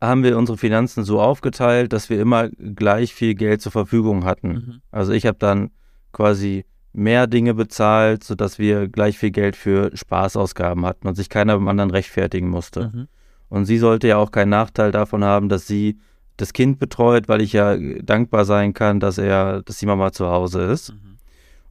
haben 0.00 0.22
wir 0.22 0.36
unsere 0.36 0.58
Finanzen 0.58 1.04
so 1.04 1.20
aufgeteilt, 1.20 1.92
dass 1.92 2.10
wir 2.10 2.20
immer 2.20 2.48
gleich 2.48 3.14
viel 3.14 3.34
Geld 3.34 3.62
zur 3.62 3.72
Verfügung 3.72 4.24
hatten. 4.24 4.48
Mhm. 4.48 4.80
Also 4.90 5.12
ich 5.12 5.26
habe 5.26 5.38
dann 5.38 5.70
quasi 6.12 6.64
mehr 6.92 7.26
Dinge 7.26 7.54
bezahlt, 7.54 8.24
sodass 8.24 8.58
wir 8.58 8.88
gleich 8.88 9.18
viel 9.18 9.30
Geld 9.30 9.56
für 9.56 9.90
Spaßausgaben 9.94 10.84
hatten 10.86 11.06
und 11.06 11.14
sich 11.14 11.28
keiner 11.28 11.54
beim 11.56 11.68
anderen 11.68 11.90
rechtfertigen 11.90 12.48
musste. 12.48 12.90
Mhm. 12.94 13.08
Und 13.48 13.64
sie 13.66 13.78
sollte 13.78 14.08
ja 14.08 14.16
auch 14.16 14.32
keinen 14.32 14.50
Nachteil 14.50 14.92
davon 14.92 15.22
haben, 15.22 15.48
dass 15.48 15.66
sie 15.66 15.98
das 16.36 16.52
Kind 16.52 16.78
betreut, 16.78 17.28
weil 17.28 17.40
ich 17.40 17.52
ja 17.52 17.76
dankbar 18.02 18.44
sein 18.44 18.74
kann, 18.74 19.00
dass 19.00 19.18
er, 19.18 19.62
dass 19.62 19.78
die 19.78 19.86
Mama 19.86 20.12
zu 20.12 20.26
Hause 20.26 20.62
ist. 20.62 20.92
Mhm. 20.92 21.18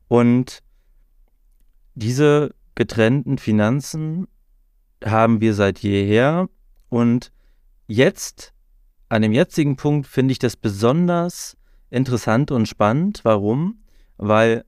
Und 0.07 0.59
diese 1.95 2.53
getrennten 2.75 3.38
Finanzen 3.38 4.27
haben 5.03 5.41
wir 5.41 5.53
seit 5.53 5.79
jeher 5.79 6.47
und 6.89 7.31
jetzt, 7.88 8.54
an 9.10 9.21
dem 9.21 9.32
jetzigen 9.32 9.76
Punkt, 9.76 10.08
finde 10.08 10.32
ich 10.32 10.39
das 10.39 10.56
besonders 10.56 11.58
interessant 11.89 12.52
und 12.52 12.67
spannend. 12.67 13.21
Warum? 13.24 13.84
Weil 14.17 14.65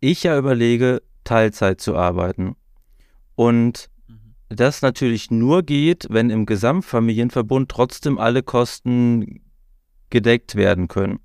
ich 0.00 0.24
ja 0.24 0.38
überlege, 0.38 1.02
Teilzeit 1.24 1.80
zu 1.80 1.96
arbeiten. 1.96 2.56
Und 3.34 3.90
mhm. 4.08 4.34
das 4.48 4.82
natürlich 4.82 5.30
nur 5.30 5.62
geht, 5.62 6.06
wenn 6.10 6.30
im 6.30 6.46
Gesamtfamilienverbund 6.46 7.70
trotzdem 7.70 8.18
alle 8.18 8.42
Kosten 8.42 9.42
gedeckt 10.10 10.54
werden 10.54 10.88
können. 10.88 11.20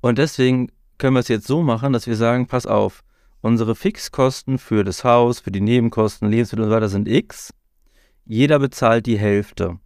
Und 0.00 0.18
deswegen 0.18 0.70
können 0.98 1.14
wir 1.14 1.20
es 1.20 1.28
jetzt 1.28 1.46
so 1.46 1.62
machen, 1.62 1.92
dass 1.92 2.06
wir 2.06 2.16
sagen, 2.16 2.46
pass 2.46 2.66
auf, 2.66 3.04
unsere 3.40 3.74
Fixkosten 3.74 4.58
für 4.58 4.84
das 4.84 5.04
Haus, 5.04 5.40
für 5.40 5.50
die 5.50 5.60
Nebenkosten, 5.60 6.30
Lebensmittel 6.30 6.64
und 6.64 6.70
so 6.70 6.76
weiter 6.76 6.88
sind 6.88 7.08
X. 7.08 7.52
Jeder 8.24 8.58
bezahlt 8.58 9.06
die 9.06 9.18
Hälfte. 9.18 9.78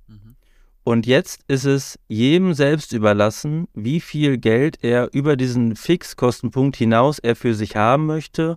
Und 0.86 1.04
jetzt 1.04 1.40
ist 1.48 1.64
es 1.64 1.98
jedem 2.06 2.54
selbst 2.54 2.92
überlassen, 2.92 3.66
wie 3.74 3.98
viel 3.98 4.38
Geld 4.38 4.84
er 4.84 5.12
über 5.12 5.36
diesen 5.36 5.74
Fixkostenpunkt 5.74 6.76
hinaus 6.76 7.18
er 7.18 7.34
für 7.34 7.54
sich 7.54 7.74
haben 7.74 8.06
möchte 8.06 8.56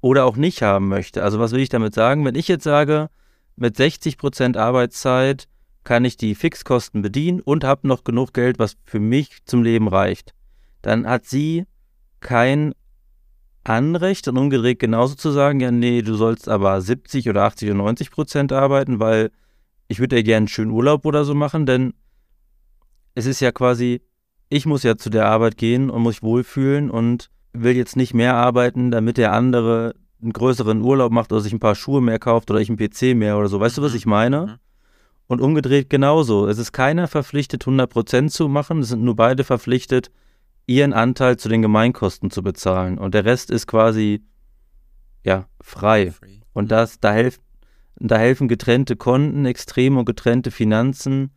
oder 0.00 0.26
auch 0.26 0.36
nicht 0.36 0.62
haben 0.62 0.86
möchte. 0.86 1.24
Also 1.24 1.40
was 1.40 1.50
will 1.50 1.58
ich 1.58 1.68
damit 1.68 1.92
sagen? 1.92 2.24
Wenn 2.24 2.36
ich 2.36 2.46
jetzt 2.46 2.62
sage, 2.62 3.08
mit 3.56 3.74
60% 3.74 4.56
Arbeitszeit 4.56 5.48
kann 5.82 6.04
ich 6.04 6.16
die 6.16 6.36
Fixkosten 6.36 7.02
bedienen 7.02 7.40
und 7.40 7.64
habe 7.64 7.88
noch 7.88 8.04
genug 8.04 8.32
Geld, 8.32 8.60
was 8.60 8.76
für 8.84 9.00
mich 9.00 9.44
zum 9.44 9.64
Leben 9.64 9.88
reicht, 9.88 10.34
dann 10.82 11.04
hat 11.04 11.24
sie 11.26 11.64
kein 12.20 12.74
Anrecht 13.64 14.28
und 14.28 14.38
umgedreht 14.38 14.78
genauso 14.78 15.16
zu 15.16 15.32
sagen, 15.32 15.58
ja, 15.58 15.72
nee, 15.72 16.02
du 16.02 16.14
sollst 16.14 16.48
aber 16.48 16.80
70 16.80 17.28
oder 17.28 17.42
80 17.42 17.70
oder 17.70 17.78
90 17.78 18.12
Prozent 18.12 18.52
arbeiten, 18.52 19.00
weil 19.00 19.32
ich 19.88 20.00
würde 20.00 20.16
ja 20.16 20.22
gerne 20.22 20.38
einen 20.38 20.48
schönen 20.48 20.70
Urlaub 20.70 21.04
oder 21.04 21.24
so 21.24 21.34
machen, 21.34 21.66
denn 21.66 21.94
es 23.14 23.26
ist 23.26 23.40
ja 23.40 23.52
quasi, 23.52 24.02
ich 24.48 24.66
muss 24.66 24.82
ja 24.82 24.96
zu 24.96 25.10
der 25.10 25.26
Arbeit 25.26 25.56
gehen 25.56 25.90
und 25.90 26.02
muss 26.02 26.16
mich 26.16 26.22
wohlfühlen 26.22 26.90
und 26.90 27.30
will 27.52 27.76
jetzt 27.76 27.96
nicht 27.96 28.14
mehr 28.14 28.34
arbeiten, 28.34 28.90
damit 28.90 29.16
der 29.16 29.32
andere 29.32 29.94
einen 30.22 30.32
größeren 30.32 30.82
Urlaub 30.82 31.12
macht 31.12 31.32
oder 31.32 31.40
sich 31.40 31.52
ein 31.52 31.60
paar 31.60 31.74
Schuhe 31.74 32.00
mehr 32.00 32.18
kauft 32.18 32.50
oder 32.50 32.60
ich 32.60 32.68
einen 32.68 32.78
PC 32.78 33.16
mehr 33.16 33.38
oder 33.38 33.48
so. 33.48 33.60
Weißt 33.60 33.78
du, 33.78 33.82
was 33.82 33.92
mhm. 33.92 33.98
ich 33.98 34.06
meine? 34.06 34.46
Mhm. 34.46 34.54
Und 35.28 35.40
umgedreht 35.40 35.90
genauso. 35.90 36.46
Es 36.46 36.58
ist 36.58 36.72
keiner 36.72 37.08
verpflichtet, 37.08 37.64
100% 37.64 38.28
zu 38.28 38.48
machen. 38.48 38.80
Es 38.80 38.88
sind 38.88 39.02
nur 39.02 39.16
beide 39.16 39.42
verpflichtet, 39.42 40.10
ihren 40.66 40.92
Anteil 40.92 41.36
zu 41.36 41.48
den 41.48 41.62
Gemeinkosten 41.62 42.30
zu 42.30 42.42
bezahlen. 42.42 42.98
Und 42.98 43.14
der 43.14 43.24
Rest 43.24 43.50
ist 43.50 43.66
quasi, 43.66 44.22
ja, 45.24 45.46
frei. 45.60 46.12
Und 46.52 46.64
mhm. 46.64 46.68
das, 46.68 47.00
da 47.00 47.12
hilft, 47.12 47.40
da 47.98 48.18
helfen 48.18 48.48
getrennte 48.48 48.96
Konten, 48.96 49.46
extreme 49.46 49.98
und 49.98 50.04
getrennte 50.04 50.50
Finanzen, 50.50 51.30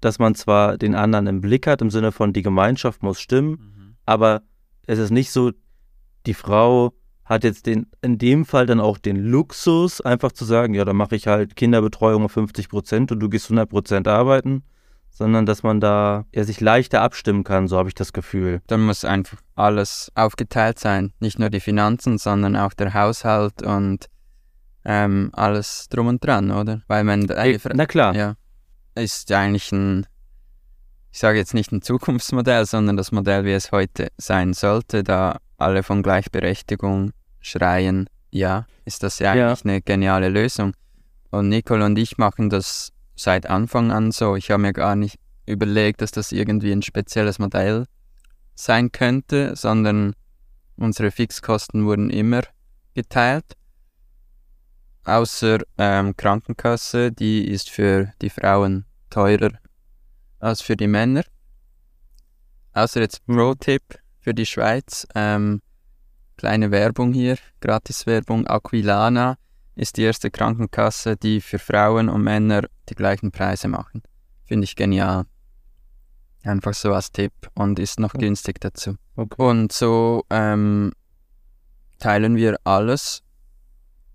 dass 0.00 0.18
man 0.18 0.34
zwar 0.34 0.76
den 0.76 0.94
anderen 0.94 1.26
im 1.26 1.40
Blick 1.40 1.66
hat, 1.66 1.80
im 1.80 1.90
Sinne 1.90 2.12
von 2.12 2.32
die 2.32 2.42
Gemeinschaft 2.42 3.02
muss 3.02 3.20
stimmen, 3.20 3.50
mhm. 3.50 3.96
aber 4.04 4.42
es 4.86 4.98
ist 4.98 5.10
nicht 5.10 5.30
so, 5.30 5.52
die 6.26 6.34
Frau 6.34 6.92
hat 7.24 7.44
jetzt 7.44 7.66
den, 7.66 7.86
in 8.02 8.18
dem 8.18 8.44
Fall 8.44 8.66
dann 8.66 8.80
auch 8.80 8.98
den 8.98 9.16
Luxus, 9.16 10.00
einfach 10.00 10.32
zu 10.32 10.44
sagen, 10.44 10.74
ja, 10.74 10.84
dann 10.84 10.96
mache 10.96 11.14
ich 11.14 11.28
halt 11.28 11.54
Kinderbetreuung 11.54 12.24
auf 12.24 12.32
50 12.32 12.68
Prozent 12.68 13.12
und 13.12 13.20
du 13.20 13.28
gehst 13.28 13.46
100 13.46 13.70
Prozent 13.70 14.08
arbeiten, 14.08 14.64
sondern 15.08 15.46
dass 15.46 15.62
man 15.62 15.80
da 15.80 16.24
ja, 16.34 16.42
sich 16.42 16.60
leichter 16.60 17.00
abstimmen 17.00 17.44
kann, 17.44 17.68
so 17.68 17.78
habe 17.78 17.88
ich 17.88 17.94
das 17.94 18.12
Gefühl. 18.12 18.60
Dann 18.66 18.82
muss 18.82 19.04
einfach 19.04 19.38
alles 19.54 20.10
aufgeteilt 20.14 20.78
sein, 20.78 21.12
nicht 21.20 21.38
nur 21.38 21.50
die 21.50 21.60
Finanzen, 21.60 22.18
sondern 22.18 22.56
auch 22.56 22.74
der 22.74 22.92
Haushalt 22.92 23.62
und 23.62 24.08
ähm, 24.84 25.30
alles 25.32 25.88
drum 25.88 26.08
und 26.08 26.24
dran, 26.24 26.50
oder? 26.50 26.82
Weil 26.88 27.04
man 27.04 27.28
hey, 27.28 27.58
na 27.74 27.86
klar, 27.86 28.14
ja, 28.14 28.34
ist 28.94 29.30
eigentlich 29.32 29.70
ein, 29.72 30.06
ich 31.10 31.18
sage 31.18 31.38
jetzt 31.38 31.54
nicht 31.54 31.72
ein 31.72 31.82
Zukunftsmodell, 31.82 32.66
sondern 32.66 32.96
das 32.96 33.12
Modell, 33.12 33.44
wie 33.44 33.52
es 33.52 33.72
heute 33.72 34.08
sein 34.18 34.54
sollte, 34.54 35.04
da 35.04 35.38
alle 35.58 35.82
von 35.82 36.02
Gleichberechtigung 36.02 37.12
schreien, 37.40 38.08
ja, 38.30 38.66
ist 38.84 39.02
das 39.02 39.18
ja 39.18 39.32
eigentlich 39.32 39.64
ja. 39.64 39.70
eine 39.70 39.82
geniale 39.82 40.28
Lösung. 40.28 40.74
Und 41.30 41.48
Nicole 41.48 41.84
und 41.84 41.98
ich 41.98 42.18
machen 42.18 42.50
das 42.50 42.92
seit 43.14 43.46
Anfang 43.46 43.90
an 43.92 44.12
so. 44.12 44.36
Ich 44.36 44.50
habe 44.50 44.62
mir 44.62 44.72
gar 44.72 44.96
nicht 44.96 45.18
überlegt, 45.46 46.02
dass 46.02 46.10
das 46.10 46.32
irgendwie 46.32 46.72
ein 46.72 46.82
spezielles 46.82 47.38
Modell 47.38 47.86
sein 48.54 48.92
könnte, 48.92 49.56
sondern 49.56 50.14
unsere 50.76 51.10
Fixkosten 51.10 51.84
wurden 51.84 52.10
immer 52.10 52.42
geteilt 52.94 53.56
außer 55.04 55.58
ähm, 55.78 56.16
Krankenkasse, 56.16 57.12
die 57.12 57.48
ist 57.48 57.70
für 57.70 58.12
die 58.20 58.30
Frauen 58.30 58.84
teurer 59.10 59.50
als 60.38 60.60
für 60.60 60.76
die 60.76 60.88
Männer. 60.88 61.24
Außer 62.72 63.00
jetzt 63.00 63.24
Pro-Tipp 63.26 63.82
für 64.20 64.34
die 64.34 64.46
Schweiz, 64.46 65.06
ähm, 65.14 65.60
kleine 66.36 66.70
Werbung 66.70 67.12
hier, 67.12 67.36
Gratis-Werbung, 67.60 68.46
Aquilana 68.46 69.36
ist 69.74 69.96
die 69.96 70.02
erste 70.02 70.30
Krankenkasse, 70.30 71.16
die 71.16 71.40
für 71.40 71.58
Frauen 71.58 72.08
und 72.08 72.22
Männer 72.22 72.62
die 72.88 72.94
gleichen 72.94 73.30
Preise 73.30 73.68
machen. 73.68 74.02
Finde 74.44 74.64
ich 74.64 74.76
genial. 74.76 75.24
Einfach 76.44 76.74
so 76.74 76.92
als 76.92 77.12
Tipp 77.12 77.32
und 77.54 77.78
ist 77.78 78.00
noch 78.00 78.14
günstig 78.14 78.60
dazu. 78.60 78.96
Okay. 79.16 79.42
Und 79.42 79.72
so 79.72 80.24
ähm, 80.30 80.92
teilen 81.98 82.36
wir 82.36 82.58
alles 82.64 83.22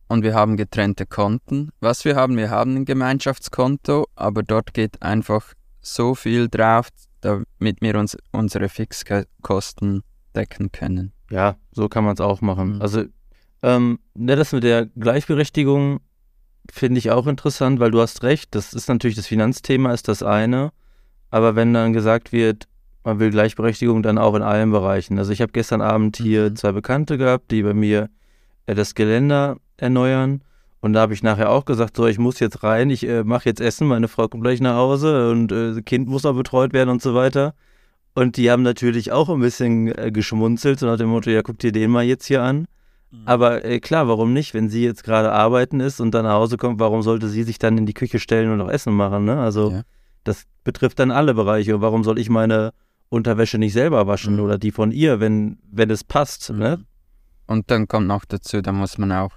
und 0.07 0.23
wir 0.23 0.33
haben 0.33 0.57
getrennte 0.57 1.05
Konten. 1.05 1.69
Was 1.79 2.05
wir 2.05 2.15
haben, 2.15 2.37
wir 2.37 2.49
haben 2.49 2.75
ein 2.75 2.85
Gemeinschaftskonto, 2.85 4.07
aber 4.15 4.43
dort 4.43 4.73
geht 4.73 5.01
einfach 5.01 5.53
so 5.81 6.15
viel 6.15 6.47
drauf, 6.49 6.89
damit 7.21 7.81
wir 7.81 7.97
uns 7.97 8.17
unsere 8.31 8.69
Fixkosten 8.69 10.03
decken 10.35 10.71
können. 10.71 11.13
Ja, 11.29 11.55
so 11.71 11.89
kann 11.89 12.03
man 12.03 12.13
es 12.13 12.21
auch 12.21 12.41
machen. 12.41 12.75
Mhm. 12.75 12.81
Also 12.81 13.03
ähm, 13.63 13.99
ne, 14.13 14.35
das 14.35 14.51
mit 14.51 14.63
der 14.63 14.85
Gleichberechtigung 14.85 15.99
finde 16.71 16.99
ich 16.99 17.11
auch 17.11 17.27
interessant, 17.27 17.79
weil 17.79 17.91
du 17.91 18.01
hast 18.01 18.23
recht, 18.23 18.53
das 18.55 18.73
ist 18.73 18.87
natürlich 18.89 19.15
das 19.15 19.27
Finanzthema, 19.27 19.93
ist 19.93 20.07
das 20.07 20.23
eine. 20.23 20.71
Aber 21.29 21.55
wenn 21.55 21.73
dann 21.73 21.93
gesagt 21.93 22.31
wird, 22.31 22.67
man 23.03 23.19
will 23.19 23.29
Gleichberechtigung 23.29 24.03
dann 24.03 24.17
auch 24.17 24.35
in 24.35 24.41
allen 24.41 24.71
Bereichen. 24.71 25.17
Also 25.17 25.31
ich 25.31 25.41
habe 25.41 25.51
gestern 25.51 25.81
Abend 25.81 26.17
hier 26.17 26.49
mhm. 26.49 26.55
zwei 26.55 26.71
Bekannte 26.71 27.17
gehabt, 27.17 27.51
die 27.51 27.63
bei 27.63 27.73
mir 27.73 28.09
das 28.75 28.95
Geländer 28.95 29.57
erneuern. 29.77 30.41
Und 30.79 30.93
da 30.93 31.01
habe 31.01 31.13
ich 31.13 31.23
nachher 31.23 31.49
auch 31.49 31.65
gesagt, 31.65 31.97
so, 31.97 32.05
ich 32.05 32.19
muss 32.19 32.39
jetzt 32.39 32.63
rein, 32.63 32.89
ich 32.89 33.07
äh, 33.07 33.23
mache 33.23 33.49
jetzt 33.49 33.61
Essen, 33.61 33.87
meine 33.87 34.07
Frau 34.07 34.27
kommt 34.27 34.43
gleich 34.43 34.61
nach 34.61 34.75
Hause 34.75 35.31
und 35.31 35.51
äh, 35.51 35.81
Kind 35.81 36.07
muss 36.07 36.25
auch 36.25 36.35
betreut 36.35 36.73
werden 36.73 36.89
und 36.89 37.01
so 37.01 37.15
weiter. 37.15 37.55
Und 38.13 38.37
die 38.37 38.49
haben 38.49 38.63
natürlich 38.63 39.11
auch 39.11 39.29
ein 39.29 39.39
bisschen 39.39 39.87
äh, 39.95 40.11
geschmunzelt, 40.11 40.79
so 40.79 40.85
nach 40.85 40.97
dem 40.97 41.09
Motto, 41.09 41.29
ja, 41.29 41.41
guck 41.41 41.59
dir 41.59 41.71
den 41.71 41.91
mal 41.91 42.03
jetzt 42.03 42.25
hier 42.25 42.41
an. 42.41 42.67
Mhm. 43.11 43.21
Aber 43.25 43.65
äh, 43.65 43.79
klar, 43.79 44.07
warum 44.07 44.33
nicht? 44.33 44.53
Wenn 44.53 44.69
sie 44.69 44.83
jetzt 44.83 45.03
gerade 45.03 45.31
arbeiten 45.31 45.79
ist 45.79 45.99
und 45.99 46.13
dann 46.13 46.25
nach 46.25 46.33
Hause 46.33 46.57
kommt, 46.57 46.79
warum 46.79 47.01
sollte 47.01 47.27
sie 47.27 47.43
sich 47.43 47.59
dann 47.59 47.77
in 47.77 47.85
die 47.85 47.93
Küche 47.93 48.19
stellen 48.19 48.51
und 48.51 48.57
noch 48.57 48.69
Essen 48.69 48.93
machen? 48.93 49.25
Ne? 49.25 49.39
Also 49.39 49.71
ja. 49.71 49.81
das 50.23 50.43
betrifft 50.63 50.99
dann 50.99 51.11
alle 51.11 51.33
Bereiche. 51.33 51.75
Und 51.75 51.81
warum 51.81 52.03
soll 52.03 52.19
ich 52.19 52.29
meine 52.29 52.71
Unterwäsche 53.09 53.57
nicht 53.57 53.73
selber 53.73 54.07
waschen 54.07 54.35
mhm. 54.35 54.41
oder 54.41 54.57
die 54.57 54.71
von 54.71 54.91
ihr, 54.91 55.19
wenn, 55.19 55.59
wenn 55.71 55.89
es 55.89 56.03
passt? 56.03 56.51
Mhm. 56.51 56.59
Ne? 56.59 56.85
Und 57.47 57.71
dann 57.71 57.87
kommt 57.87 58.07
noch 58.07 58.25
dazu, 58.25 58.61
da 58.61 58.71
muss 58.71 58.97
man 58.97 59.11
auch 59.11 59.31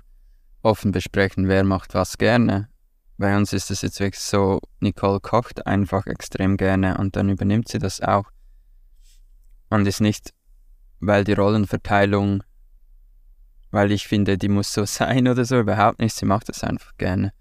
offen 0.62 0.92
besprechen, 0.92 1.48
wer 1.48 1.64
macht 1.64 1.94
was 1.94 2.18
gerne. 2.18 2.68
Bei 3.16 3.36
uns 3.36 3.52
ist 3.52 3.70
es 3.70 3.82
jetzt 3.82 4.00
wirklich 4.00 4.22
so, 4.22 4.60
Nicole 4.80 5.20
kocht 5.20 5.66
einfach 5.66 6.06
extrem 6.06 6.56
gerne 6.56 6.98
und 6.98 7.16
dann 7.16 7.28
übernimmt 7.28 7.68
sie 7.68 7.78
das 7.78 8.00
auch. 8.00 8.30
Und 9.68 9.86
ist 9.86 10.00
nicht, 10.00 10.32
weil 10.98 11.24
die 11.24 11.34
Rollenverteilung, 11.34 12.42
weil 13.70 13.92
ich 13.92 14.08
finde, 14.08 14.36
die 14.36 14.48
muss 14.48 14.72
so 14.72 14.84
sein 14.86 15.28
oder 15.28 15.44
so, 15.44 15.60
überhaupt 15.60 16.00
nicht. 16.00 16.14
Sie 16.16 16.26
macht 16.26 16.48
das 16.48 16.64
einfach 16.64 16.96
gerne. 16.98 17.32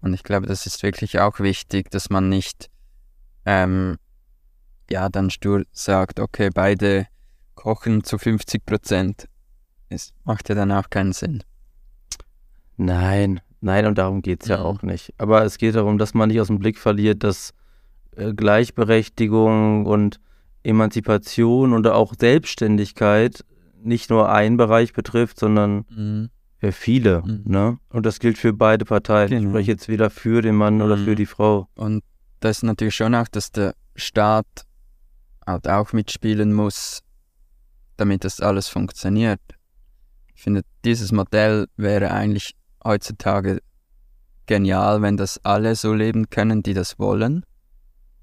Und 0.00 0.14
ich 0.14 0.22
glaube, 0.22 0.46
das 0.46 0.66
ist 0.66 0.82
wirklich 0.82 1.18
auch 1.18 1.40
wichtig, 1.40 1.90
dass 1.90 2.10
man 2.10 2.28
nicht, 2.28 2.70
ähm, 3.44 3.96
ja, 4.88 5.08
dann 5.08 5.30
stur 5.30 5.64
sagt, 5.72 6.20
okay, 6.20 6.50
beide 6.52 7.06
kochen 7.54 8.04
zu 8.04 8.18
50 8.18 8.64
Prozent. 8.64 9.28
Es 9.88 10.12
macht 10.24 10.48
ja 10.48 10.54
dann 10.54 10.72
auch 10.72 10.90
keinen 10.90 11.12
Sinn. 11.12 11.42
Nein, 12.76 13.40
Nein, 13.60 13.86
und 13.86 13.98
darum 13.98 14.22
geht 14.22 14.42
es 14.42 14.48
ja 14.48 14.58
mhm. 14.58 14.64
auch 14.64 14.82
nicht. 14.82 15.12
Aber 15.18 15.44
es 15.44 15.58
geht 15.58 15.74
darum, 15.74 15.98
dass 15.98 16.14
man 16.14 16.28
nicht 16.28 16.40
aus 16.40 16.48
dem 16.48 16.58
Blick 16.58 16.78
verliert, 16.78 17.24
dass 17.24 17.52
äh, 18.14 18.32
Gleichberechtigung 18.32 19.86
und 19.86 20.20
Emanzipation 20.62 21.72
und 21.72 21.86
auch 21.86 22.14
Selbstständigkeit 22.18 23.44
nicht 23.82 24.10
nur 24.10 24.30
einen 24.30 24.56
Bereich 24.56 24.92
betrifft, 24.92 25.40
sondern 25.40 25.84
mhm. 25.88 26.30
ja, 26.60 26.70
viele. 26.70 27.22
Mhm. 27.22 27.42
Ne? 27.44 27.78
Und 27.88 28.06
das 28.06 28.18
gilt 28.18 28.38
für 28.38 28.52
beide 28.52 28.84
Parteien. 28.84 29.30
Genau. 29.30 29.42
Ich 29.42 29.48
spreche 29.48 29.70
jetzt 29.72 29.88
weder 29.88 30.10
für 30.10 30.42
den 30.42 30.54
Mann 30.54 30.82
oder 30.82 30.96
für 30.96 31.10
mhm. 31.10 31.16
die 31.16 31.26
Frau. 31.26 31.68
Und 31.76 32.04
das 32.40 32.58
ist 32.58 32.62
natürlich 32.62 32.94
schon 32.94 33.14
auch, 33.14 33.28
dass 33.28 33.52
der 33.52 33.74
Staat 33.94 34.46
halt 35.46 35.68
auch 35.68 35.92
mitspielen 35.92 36.52
muss, 36.52 37.02
damit 37.96 38.24
das 38.24 38.40
alles 38.40 38.68
funktioniert. 38.68 39.40
Ich 40.36 40.42
finde, 40.42 40.62
dieses 40.84 41.12
Modell 41.12 41.66
wäre 41.76 42.10
eigentlich 42.10 42.54
heutzutage 42.84 43.62
genial, 44.44 45.00
wenn 45.00 45.16
das 45.16 45.40
alle 45.44 45.74
so 45.74 45.94
leben 45.94 46.28
können, 46.28 46.62
die 46.62 46.74
das 46.74 46.98
wollen. 46.98 47.44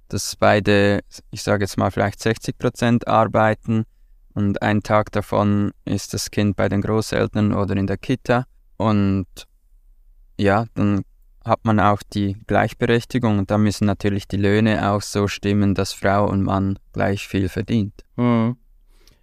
Dass 0.10 0.36
beide, 0.36 1.02
ich 1.32 1.42
sage 1.42 1.64
jetzt 1.64 1.78
mal 1.78 1.90
vielleicht 1.90 2.22
60 2.22 2.58
Prozent 2.58 3.08
arbeiten 3.08 3.86
und 4.36 4.62
ein 4.62 4.84
Tag 4.84 5.12
davon 5.12 5.72
ist 5.86 6.14
das 6.14 6.30
Kind 6.30 6.56
bei 6.56 6.70
den 6.70 6.82
Großeltern 6.82 7.52
oder 7.52 7.76
in 7.76 7.88
der 7.88 7.98
Kita 7.98 8.46
und 8.78 9.28
ja, 10.38 10.66
dann 10.76 11.02
hat 11.44 11.66
man 11.66 11.80
auch 11.80 12.04
die 12.14 12.38
Gleichberechtigung 12.46 13.40
und 13.40 13.50
da 13.50 13.58
müssen 13.58 13.86
natürlich 13.86 14.28
die 14.28 14.38
Löhne 14.38 14.92
auch 14.92 15.02
so 15.02 15.28
stimmen, 15.28 15.74
dass 15.74 15.94
Frau 15.94 16.30
und 16.30 16.44
Mann 16.44 16.78
gleich 16.94 17.28
viel 17.28 17.50
verdient. 17.50 18.06
Mhm. 18.16 18.56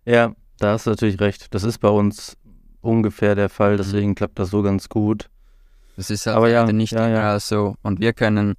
Ja, 0.05 0.35
da 0.59 0.73
hast 0.73 0.87
du 0.87 0.91
natürlich 0.91 1.19
recht. 1.21 1.55
Das 1.55 1.65
ist 1.65 1.79
bei 1.79 1.89
uns 1.89 2.37
ungefähr 2.81 3.35
der 3.35 3.49
Fall, 3.49 3.75
mhm. 3.75 3.79
deswegen 3.79 4.15
klappt 4.15 4.39
das 4.39 4.51
so 4.51 4.63
ganz 4.63 4.89
gut. 4.89 5.29
Das 5.97 6.11
ist 6.11 6.27
aber 6.27 6.49
ja 6.49 6.71
nicht 6.73 6.93
ja, 6.93 7.09
ja. 7.09 7.41
so. 7.41 7.75
Und 7.83 8.01
wir 8.01 8.13
können 8.13 8.55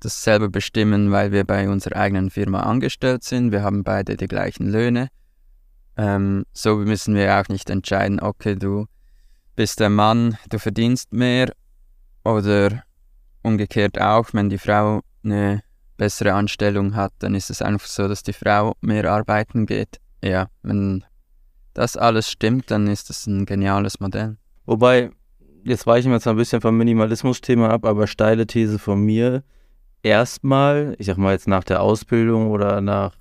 das 0.00 0.22
selber 0.22 0.48
bestimmen, 0.48 1.10
weil 1.10 1.32
wir 1.32 1.44
bei 1.44 1.68
unserer 1.68 1.96
eigenen 1.96 2.30
Firma 2.30 2.60
angestellt 2.60 3.24
sind. 3.24 3.52
Wir 3.52 3.62
haben 3.62 3.84
beide 3.84 4.16
die 4.16 4.26
gleichen 4.26 4.68
Löhne. 4.68 5.08
Ähm, 5.96 6.44
so 6.52 6.76
müssen 6.76 7.14
wir 7.14 7.38
auch 7.38 7.48
nicht 7.48 7.70
entscheiden, 7.70 8.20
okay, 8.20 8.56
du 8.56 8.86
bist 9.54 9.80
der 9.80 9.90
Mann, 9.90 10.36
du 10.48 10.58
verdienst 10.58 11.12
mehr 11.12 11.52
oder 12.24 12.82
umgekehrt 13.42 14.00
auch, 14.00 14.28
wenn 14.32 14.48
die 14.48 14.58
Frau 14.58 15.00
eine 15.24 15.62
bessere 15.96 16.32
Anstellung 16.32 16.96
hat, 16.96 17.12
dann 17.18 17.34
ist 17.34 17.50
es 17.50 17.62
einfach 17.62 17.86
so, 17.86 18.08
dass 18.08 18.22
die 18.22 18.32
Frau 18.32 18.74
mehr 18.80 19.10
arbeiten 19.10 19.66
geht. 19.66 19.98
Ja, 20.22 20.48
wenn 20.62 21.04
das 21.74 21.96
alles 21.96 22.30
stimmt, 22.30 22.70
dann 22.70 22.86
ist 22.86 23.10
das 23.10 23.26
ein 23.26 23.46
geniales 23.46 24.00
Modell. 24.00 24.36
Wobei, 24.66 25.10
jetzt 25.64 25.86
weichen 25.86 26.10
wir 26.10 26.16
jetzt 26.16 26.26
ein 26.26 26.36
bisschen 26.36 26.60
vom 26.60 26.76
Minimalismus-Thema 26.76 27.70
ab, 27.70 27.84
aber 27.84 28.06
steile 28.06 28.46
These 28.46 28.78
von 28.78 29.00
mir. 29.00 29.42
Erstmal, 30.02 30.94
ich 30.98 31.06
sag 31.06 31.16
mal 31.16 31.32
jetzt 31.32 31.48
nach 31.48 31.64
der 31.64 31.80
Ausbildung 31.80 32.50
oder 32.50 32.80
nach 32.80 33.16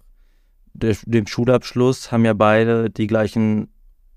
der, 0.73 0.95
dem 1.05 1.27
Schulabschluss, 1.27 2.11
haben 2.11 2.25
ja 2.25 2.33
beide 2.33 2.89
die 2.89 3.07
gleichen 3.07 3.69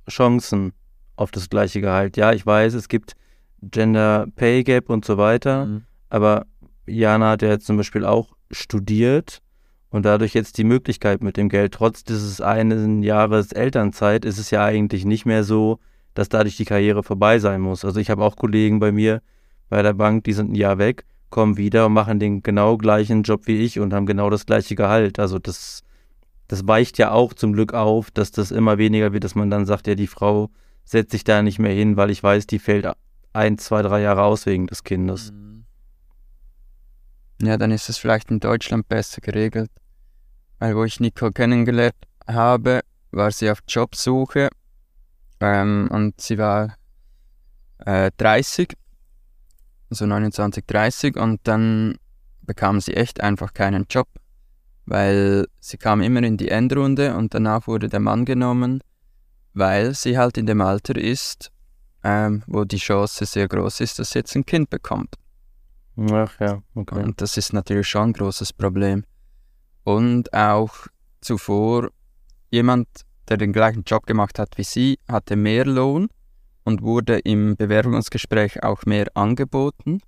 Chancen 0.09 0.73
auf 1.17 1.31
das 1.31 1.49
gleiche 1.49 1.81
Gehalt. 1.81 2.17
Ja, 2.17 2.33
ich 2.33 2.45
weiß, 2.45 2.75
es 2.75 2.89
gibt 2.89 3.15
Gender 3.63 4.27
Pay 4.37 4.65
Gap 4.65 4.91
und 4.91 5.05
so 5.05 5.17
weiter, 5.17 5.67
mhm. 5.67 5.85
aber 6.09 6.47
Jana 6.87 7.31
hat 7.31 7.43
ja 7.43 7.49
jetzt 7.49 7.67
zum 7.67 7.77
Beispiel 7.77 8.05
auch 8.05 8.35
studiert 8.51 9.41
und 9.95 10.05
dadurch 10.05 10.35
jetzt 10.35 10.59
die 10.59 10.65
Möglichkeit 10.65 11.23
mit 11.23 11.37
dem 11.37 11.49
Geld, 11.49 11.73
trotz 11.73 12.03
dieses 12.03 12.41
einen 12.41 13.05
Jahres 13.05 13.53
Elternzeit, 13.53 14.25
ist 14.25 14.39
es 14.39 14.51
ja 14.51 14.65
eigentlich 14.65 15.05
nicht 15.05 15.25
mehr 15.25 15.45
so, 15.45 15.79
dass 16.15 16.29
dadurch 16.29 16.57
die 16.57 16.65
Karriere 16.65 17.05
vorbei 17.05 17.39
sein 17.39 17.61
muss. 17.61 17.85
Also 17.85 18.01
ich 18.01 18.11
habe 18.11 18.25
auch 18.25 18.35
Kollegen 18.35 18.81
bei 18.81 18.91
mir 18.91 19.23
bei 19.69 19.83
der 19.83 19.93
Bank, 19.93 20.25
die 20.25 20.33
sind 20.33 20.51
ein 20.51 20.57
Jahr 20.57 20.79
weg, 20.79 21.05
kommen 21.31 21.57
wieder 21.57 21.87
und 21.87 21.93
machen 21.93 22.19
den 22.19 22.43
genau 22.43 22.77
gleichen 22.77 23.23
Job 23.23 23.43
wie 23.47 23.63
ich 23.63 23.79
und 23.79 23.95
haben 23.95 24.05
genau 24.05 24.31
das 24.31 24.47
gleiche 24.47 24.75
Gehalt. 24.75 25.21
Also 25.21 25.39
das, 25.39 25.85
das 26.49 26.67
weicht 26.67 26.99
ja 26.99 27.13
auch 27.13 27.33
zum 27.33 27.53
Glück 27.53 27.73
auf, 27.73 28.11
dass 28.11 28.33
das 28.33 28.51
immer 28.51 28.79
weniger 28.79 29.13
wird, 29.13 29.23
dass 29.23 29.37
man 29.37 29.49
dann 29.49 29.65
sagt, 29.65 29.87
ja, 29.87 29.95
die 29.95 30.09
Frau 30.09 30.51
setzt 30.83 31.13
sich 31.13 31.23
da 31.23 31.41
nicht 31.41 31.61
mehr 31.61 31.73
hin, 31.73 31.97
weil 31.97 32.11
ich 32.11 32.21
weiß, 32.21 32.49
die 32.49 32.59
fällt 32.59 32.89
ein, 33.33 33.59
zwei, 33.59 33.83
drei 33.83 34.01
Jahre 34.01 34.25
aus 34.25 34.45
wegen 34.45 34.67
des 34.67 34.83
Kindes. 34.83 35.33
Ja, 37.41 37.57
dann 37.57 37.71
ist 37.71 37.89
es 37.89 37.97
vielleicht 37.97 38.33
in 38.33 38.41
Deutschland 38.41 38.89
besser 38.89 39.21
geregelt. 39.21 39.71
Weil 40.65 40.77
wo 40.77 40.85
ich 40.85 40.99
Nicole 40.99 41.31
kennengelernt 41.31 41.95
habe, 42.27 42.81
war 43.11 43.31
sie 43.31 43.51
auf 43.51 43.59
Jobsuche 43.69 44.49
ähm, 45.39 45.89
und 45.93 46.19
sie 46.19 46.39
war 46.39 46.77
äh, 47.85 48.11
30, 48.17 48.73
also 49.91 50.07
29, 50.07 50.65
30 50.67 51.17
und 51.17 51.41
dann 51.45 51.99
bekam 52.41 52.81
sie 52.81 52.95
echt 52.95 53.21
einfach 53.21 53.53
keinen 53.53 53.85
Job, 53.91 54.09
weil 54.87 55.49
sie 55.61 55.77
kam 55.77 56.01
immer 56.01 56.23
in 56.23 56.39
die 56.39 56.49
Endrunde 56.49 57.15
und 57.15 57.35
danach 57.35 57.67
wurde 57.67 57.91
der 57.91 58.01
Mann 58.01 58.25
genommen, 58.25 58.81
weil 59.53 59.95
sie 59.95 60.17
halt 60.17 60.39
in 60.39 60.47
dem 60.47 60.63
Alter 60.63 60.97
ist, 60.97 61.53
ähm, 62.03 62.43
wo 62.47 62.65
die 62.65 62.79
Chance 62.79 63.27
sehr 63.27 63.49
groß 63.49 63.81
ist, 63.81 63.99
dass 63.99 64.13
sie 64.13 64.21
jetzt 64.21 64.35
ein 64.35 64.47
Kind 64.47 64.71
bekommt. 64.71 65.17
Ach 66.11 66.41
ja, 66.41 66.63
okay. 66.75 67.03
Und 67.03 67.21
das 67.21 67.37
ist 67.37 67.53
natürlich 67.53 67.87
schon 67.87 68.09
ein 68.09 68.13
großes 68.15 68.55
Problem 68.55 69.05
und 69.85 70.33
auch 70.33 70.75
zuvor 71.21 71.91
jemand, 72.51 72.89
der 73.29 73.37
den 73.37 73.53
gleichen 73.53 73.85
Job 73.85 74.07
gemacht 74.07 74.39
hat 74.39 74.59
wie 74.59 74.65
sie, 74.65 74.99
hatte 75.09 75.37
mehr 75.37 75.65
Lohn 75.65 76.09
und 76.65 76.83
wurde 76.83 77.19
im 77.21 77.57
Bewerbungsgespräch 77.57 78.63
auch 78.63 78.85
mehr 78.87 79.07
angeboten. 79.15 80.01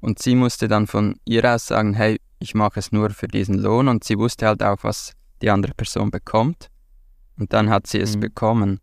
Und 0.00 0.20
sie 0.20 0.34
musste 0.34 0.68
dann 0.68 0.86
von 0.86 1.16
ihr 1.24 1.44
aus 1.44 1.68
sagen, 1.68 1.94
hey, 1.94 2.20
ich 2.38 2.54
mache 2.54 2.78
es 2.78 2.92
nur 2.92 3.10
für 3.10 3.28
diesen 3.28 3.58
Lohn. 3.58 3.88
Und 3.88 4.04
sie 4.04 4.18
wusste 4.18 4.46
halt 4.46 4.62
auch, 4.62 4.78
was 4.82 5.12
die 5.40 5.50
andere 5.50 5.72
Person 5.74 6.10
bekommt. 6.10 6.68
Und 7.38 7.52
dann 7.52 7.70
hat 7.70 7.86
sie 7.86 8.00
es 8.00 8.16
mhm. 8.16 8.20
bekommen. 8.20 8.80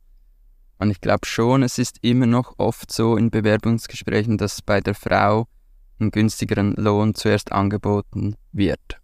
Und 0.80 0.90
ich 0.90 1.00
glaube 1.00 1.28
schon, 1.28 1.62
es 1.62 1.78
ist 1.78 2.00
immer 2.02 2.26
noch 2.26 2.56
oft 2.58 2.92
so 2.92 3.18
in 3.18 3.30
Bewerbungsgesprächen, 3.30 4.38
dass 4.38 4.62
bei 4.64 4.82
der 4.82 4.96
Frau 4.96 5.48
einen 6.00 6.10
günstigeren 6.10 6.74
Lohn 6.74 7.14
zuerst 7.14 7.52
angeboten 7.52 8.36
wird. 8.52 9.01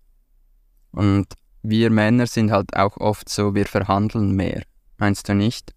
Und 0.92 1.28
wir 1.64 1.90
Männer 1.90 2.28
sind 2.28 2.52
halt 2.52 2.76
auch 2.76 2.98
oft 2.98 3.30
so, 3.30 3.56
wir 3.56 3.66
verhandeln 3.66 4.36
mehr. 4.36 4.64
Meinst 4.98 5.30
du 5.30 5.36
nicht? 5.36 5.74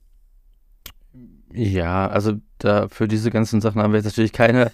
Ja, 1.52 2.06
also 2.08 2.34
da 2.58 2.88
für 2.88 3.08
diese 3.08 3.30
ganzen 3.30 3.60
Sachen 3.60 3.82
haben 3.82 3.92
wir 3.92 3.98
jetzt 3.98 4.06
natürlich 4.06 4.32
keine 4.32 4.66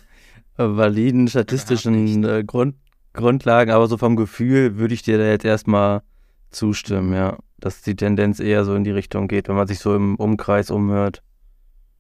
äh, 0.58 0.64
validen 0.64 1.28
statistischen 1.28 2.24
äh, 2.24 2.44
Grund, 2.44 2.76
Grundlagen, 3.12 3.70
aber 3.70 3.86
so 3.86 3.96
vom 3.96 4.16
Gefühl 4.16 4.76
würde 4.76 4.94
ich 4.94 5.02
dir 5.02 5.18
da 5.18 5.24
jetzt 5.24 5.44
erstmal 5.44 6.02
zustimmen, 6.50 7.14
ja. 7.14 7.38
Dass 7.58 7.80
die 7.80 7.96
Tendenz 7.96 8.38
eher 8.38 8.64
so 8.66 8.74
in 8.74 8.84
die 8.84 8.90
Richtung 8.90 9.28
geht, 9.28 9.48
wenn 9.48 9.56
man 9.56 9.66
sich 9.66 9.78
so 9.78 9.94
im 9.96 10.16
Umkreis 10.16 10.70
umhört. 10.70 11.22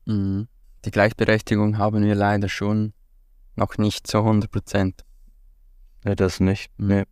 Mhm. 0.04 0.48
Die 0.84 0.90
Gleichberechtigung 0.90 1.78
haben 1.78 2.04
wir 2.04 2.14
leider 2.14 2.48
schon 2.48 2.92
noch 3.56 3.78
nicht 3.78 4.06
zu 4.06 4.18
100 4.18 4.50
Prozent. 4.50 5.04
Ja, 6.04 6.14
das 6.14 6.40
nicht. 6.40 6.70
Mhm. 6.76 6.86
Nee. 6.88 7.04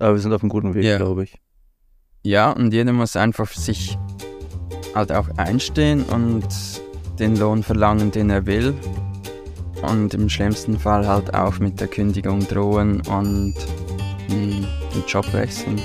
Aber 0.00 0.14
wir 0.14 0.20
sind 0.20 0.32
auf 0.32 0.42
einem 0.42 0.48
guten 0.48 0.74
Weg, 0.74 0.84
ja. 0.84 0.96
glaube 0.96 1.24
ich. 1.24 1.38
Ja, 2.22 2.50
und 2.50 2.72
jeder 2.72 2.92
muss 2.92 3.16
einfach 3.16 3.46
für 3.46 3.60
sich 3.60 3.96
halt 4.94 5.12
auch 5.12 5.28
einstehen 5.36 6.02
und 6.04 6.46
den 7.18 7.36
Lohn 7.36 7.62
verlangen, 7.62 8.10
den 8.10 8.30
er 8.30 8.46
will. 8.46 8.74
Und 9.82 10.12
im 10.12 10.28
schlimmsten 10.28 10.78
Fall 10.78 11.06
halt 11.06 11.32
auch 11.34 11.58
mit 11.58 11.80
der 11.80 11.88
Kündigung 11.88 12.40
drohen 12.48 13.00
und 13.06 13.54
den 14.28 14.66
Job 15.06 15.32
wechseln. 15.32 15.80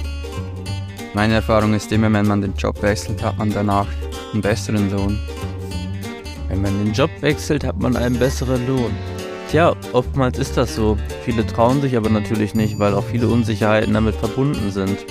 Meine 1.14 1.36
Erfahrung 1.36 1.74
ist 1.74 1.92
immer, 1.92 2.12
wenn 2.12 2.28
man 2.28 2.42
den 2.42 2.54
Job 2.56 2.82
wechselt, 2.82 3.24
hat 3.24 3.38
man 3.38 3.52
danach 3.52 3.88
einen 4.34 4.42
besseren 4.42 4.92
Lohn. 4.92 5.18
Wenn 6.50 6.62
man 6.62 6.84
den 6.84 6.94
Job 6.94 7.10
wechselt, 7.22 7.64
hat 7.64 7.80
man 7.80 7.96
einen 7.96 8.20
besseren 8.20 8.66
Lohn. 8.68 8.92
Tja, 9.56 9.74
oftmals 9.94 10.38
ist 10.38 10.58
das 10.58 10.76
so. 10.76 10.98
Viele 11.24 11.48
trauen 11.48 11.80
sich 11.80 11.96
aber 11.96 12.10
natürlich 12.10 12.56
nicht, 12.56 12.78
weil 12.78 12.94
auch 12.94 13.06
viele 13.06 13.30
Unsicherheiten 13.30 13.94
damit 13.94 14.14
verbunden 14.16 14.70
sind. 14.70 15.06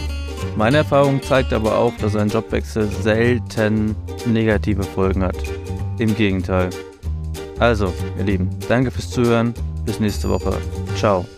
Meine 0.54 0.76
Erfahrung 0.76 1.22
zeigt 1.22 1.54
aber 1.54 1.78
auch, 1.78 1.94
dass 1.96 2.14
ein 2.14 2.28
Jobwechsel 2.28 2.86
selten 3.00 3.96
negative 4.26 4.82
Folgen 4.82 5.22
hat. 5.22 5.38
Im 5.96 6.14
Gegenteil. 6.14 6.68
Also, 7.58 7.90
ihr 8.18 8.24
Lieben, 8.24 8.50
danke 8.68 8.90
fürs 8.90 9.08
Zuhören. 9.08 9.54
Bis 9.86 9.98
nächste 9.98 10.28
Woche. 10.28 10.58
Ciao. 10.94 11.24